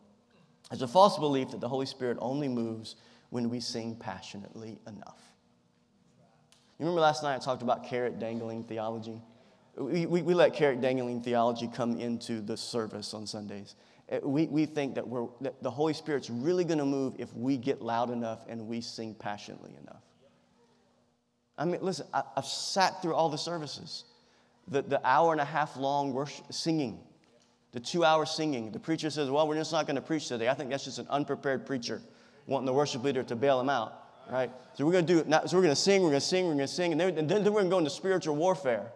there's 0.70 0.82
a 0.82 0.88
false 0.88 1.18
belief 1.18 1.52
that 1.52 1.62
the 1.62 1.70
Holy 1.70 1.86
Spirit 1.86 2.18
only 2.22 2.48
moves 2.48 2.96
when 3.30 3.50
we 3.50 3.60
sing 3.60 3.96
passionately 3.96 4.80
enough. 4.88 5.31
You 6.82 6.88
remember 6.88 7.02
last 7.02 7.22
night 7.22 7.36
I 7.36 7.38
talked 7.38 7.62
about 7.62 7.86
carrot 7.86 8.18
dangling 8.18 8.64
theology? 8.64 9.22
We, 9.78 10.08
we, 10.08 10.24
we 10.24 10.34
let 10.34 10.56
carrot 10.56 10.82
dangling 10.82 11.22
theology 11.22 11.70
come 11.72 12.00
into 12.00 12.42
the 12.42 12.58
service 12.58 13.14
on 13.14 13.28
Sundays. 13.28 13.76
Uh, 14.12 14.18
we, 14.24 14.48
we 14.48 14.66
think 14.66 14.96
that, 14.96 15.08
we're, 15.08 15.28
that 15.42 15.62
the 15.62 15.70
Holy 15.70 15.94
Spirit's 15.94 16.32
really 16.32 16.64
going 16.64 16.80
to 16.80 16.86
move 16.86 17.14
if 17.20 17.32
we 17.36 17.56
get 17.56 17.84
loud 17.84 18.10
enough 18.10 18.48
and 18.50 18.68
we 18.68 18.82
sing 18.82 19.14
passionately 19.14 19.76
enough. 19.80 20.02
I 21.56 21.66
mean, 21.66 21.82
listen, 21.84 22.08
I, 22.16 22.24
have 22.36 22.48
sat 22.48 23.00
through 23.04 23.14
all 23.14 23.30
the 23.30 23.38
services. 23.38 24.06
The, 24.68 24.82
the 24.82 25.08
hour 25.08 25.34
and 25.34 25.42
a 25.42 25.46
half 25.46 25.78
long 25.78 26.14
worship, 26.14 26.52
singing, 26.52 27.00
the 27.74 27.80
two 27.80 28.04
hour 28.04 28.26
singing. 28.26 28.72
The 28.72 28.80
preacher 28.80 29.12
says, 29.12 29.30
Well, 29.30 29.48
we're 29.48 29.54
just 29.54 29.72
not 29.72 29.86
going 29.86 29.98
to 29.98 30.02
preach 30.02 30.28
today. 30.30 30.50
I 30.50 30.56
think 30.56 30.72
that's 30.72 30.86
just 30.86 30.98
an 30.98 31.06
unprepared 31.12 31.64
preacher 31.68 32.02
wanting 32.48 32.66
the 32.66 32.74
worship 32.74 33.04
leader 33.04 33.22
to 33.22 33.36
bail 33.36 33.62
him 33.62 33.70
out, 33.70 34.01
right? 34.32 34.50
So 34.74 34.86
we're 34.86 34.94
going 34.94 35.06
to 35.06 35.14
do 35.14 35.20
it. 35.20 35.50
So 35.50 35.58
we're 35.58 35.64
going 35.64 35.76
to 35.76 35.80
sing, 35.80 36.02
we're 36.02 36.10
going 36.10 36.22
to 36.22 36.26
sing, 36.26 36.46
we're 36.46 36.54
going 36.54 36.66
to 36.66 36.74
sing, 36.74 36.92
and 36.94 37.00
then, 37.00 37.18
and 37.18 37.30
then 37.30 37.44
we're 37.44 37.52
going 37.52 37.66
to 37.66 37.70
go 37.70 37.78
into 37.78 37.90
spiritual 37.90 38.36
warfare. 38.36 38.92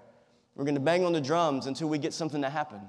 We're 0.56 0.64
going 0.64 0.76
to 0.76 0.82
bang 0.82 1.04
on 1.04 1.12
the 1.12 1.22
drums 1.22 1.68
until 1.68 1.90
we 1.90 1.98
get 1.98 2.14
something 2.14 2.42
to 2.42 2.50
happen. 2.50 2.80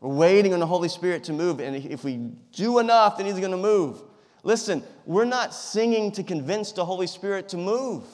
We're 0.00 0.14
waiting 0.14 0.54
on 0.54 0.60
the 0.60 0.66
Holy 0.66 0.88
Spirit 0.88 1.24
to 1.24 1.32
move, 1.32 1.58
and 1.60 1.74
if 1.74 2.04
we 2.04 2.16
do 2.52 2.78
enough, 2.78 3.16
then 3.16 3.26
He's 3.26 3.38
going 3.38 3.50
to 3.50 3.56
move. 3.56 4.00
Listen, 4.44 4.84
we're 5.04 5.24
not 5.24 5.52
singing 5.52 6.12
to 6.12 6.22
convince 6.22 6.70
the 6.70 6.84
Holy 6.84 7.08
Spirit 7.08 7.48
to 7.48 7.56
move. 7.56 8.04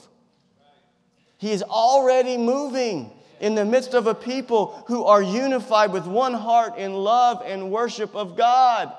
He 1.37 1.53
is 1.53 1.63
already 1.63 2.39
moving 2.39 3.11
in 3.41 3.55
the 3.55 3.65
midst 3.65 3.93
of 3.93 4.07
a 4.07 4.15
people 4.15 4.85
who 4.87 5.05
are 5.05 5.21
unified 5.21 5.93
with 5.93 6.07
one 6.07 6.33
heart 6.33 6.79
in 6.79 6.95
love 6.95 7.43
and 7.45 7.71
worship 7.71 8.15
of 8.15 8.37
God. 8.37 8.93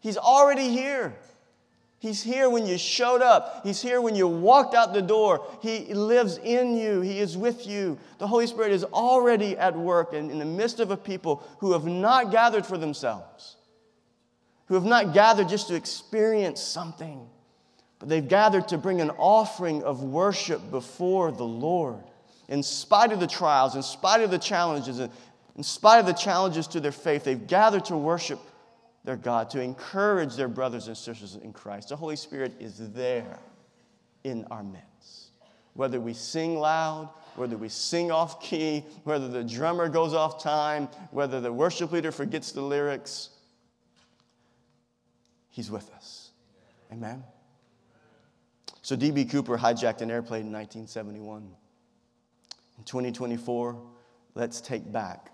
He's 0.00 0.16
already 0.16 0.70
here. 0.70 1.14
He's 2.00 2.22
here 2.22 2.48
when 2.48 2.66
you 2.66 2.78
showed 2.78 3.20
up. 3.20 3.60
He's 3.62 3.82
here 3.82 4.00
when 4.00 4.14
you 4.14 4.26
walked 4.26 4.74
out 4.74 4.94
the 4.94 5.02
door. 5.02 5.46
He 5.60 5.92
lives 5.92 6.38
in 6.38 6.74
you. 6.74 7.02
He 7.02 7.18
is 7.18 7.36
with 7.36 7.66
you. 7.66 7.98
The 8.16 8.26
Holy 8.26 8.46
Spirit 8.46 8.72
is 8.72 8.84
already 8.84 9.56
at 9.58 9.76
work 9.76 10.14
in, 10.14 10.30
in 10.30 10.38
the 10.38 10.46
midst 10.46 10.80
of 10.80 10.90
a 10.90 10.96
people 10.96 11.46
who 11.58 11.74
have 11.74 11.84
not 11.84 12.30
gathered 12.30 12.64
for 12.64 12.78
themselves, 12.78 13.56
who 14.64 14.74
have 14.74 14.86
not 14.86 15.12
gathered 15.12 15.50
just 15.50 15.68
to 15.68 15.74
experience 15.74 16.62
something, 16.62 17.28
but 17.98 18.08
they've 18.08 18.26
gathered 18.26 18.68
to 18.68 18.78
bring 18.78 19.02
an 19.02 19.10
offering 19.10 19.82
of 19.82 20.02
worship 20.02 20.70
before 20.70 21.30
the 21.30 21.44
Lord. 21.44 22.02
In 22.48 22.62
spite 22.62 23.12
of 23.12 23.20
the 23.20 23.26
trials, 23.26 23.76
in 23.76 23.82
spite 23.82 24.22
of 24.22 24.30
the 24.30 24.38
challenges, 24.38 25.00
in 25.00 25.62
spite 25.62 26.00
of 26.00 26.06
the 26.06 26.14
challenges 26.14 26.66
to 26.68 26.80
their 26.80 26.92
faith, 26.92 27.24
they've 27.24 27.46
gathered 27.46 27.84
to 27.84 27.96
worship 27.98 28.40
their 29.10 29.16
God, 29.16 29.50
to 29.50 29.60
encourage 29.60 30.36
their 30.36 30.46
brothers 30.46 30.86
and 30.86 30.96
sisters 30.96 31.36
in 31.42 31.52
Christ. 31.52 31.88
The 31.88 31.96
Holy 31.96 32.14
Spirit 32.14 32.52
is 32.60 32.92
there 32.92 33.40
in 34.22 34.44
our 34.52 34.62
midst. 34.62 35.30
Whether 35.74 36.00
we 36.00 36.14
sing 36.14 36.56
loud, 36.56 37.08
whether 37.34 37.56
we 37.56 37.68
sing 37.68 38.12
off 38.12 38.40
key, 38.40 38.84
whether 39.02 39.26
the 39.26 39.42
drummer 39.42 39.88
goes 39.88 40.14
off 40.14 40.40
time, 40.40 40.86
whether 41.10 41.40
the 41.40 41.52
worship 41.52 41.90
leader 41.90 42.12
forgets 42.12 42.52
the 42.52 42.60
lyrics, 42.60 43.30
He's 45.48 45.72
with 45.72 45.92
us. 45.94 46.30
Amen? 46.92 47.24
So, 48.82 48.94
D.B. 48.94 49.24
Cooper 49.24 49.58
hijacked 49.58 50.02
an 50.02 50.10
airplane 50.12 50.46
in 50.46 50.52
1971. 50.52 51.50
In 52.78 52.84
2024, 52.84 53.82
let's 54.36 54.60
take 54.60 54.92
back 54.92 55.32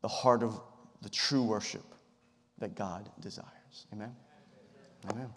the 0.00 0.06
heart 0.06 0.44
of 0.44 0.60
the 1.00 1.08
true 1.08 1.42
worship 1.42 1.91
that 2.62 2.76
God 2.76 3.10
desires. 3.20 3.86
Amen? 3.92 4.14
Amen. 5.10 5.28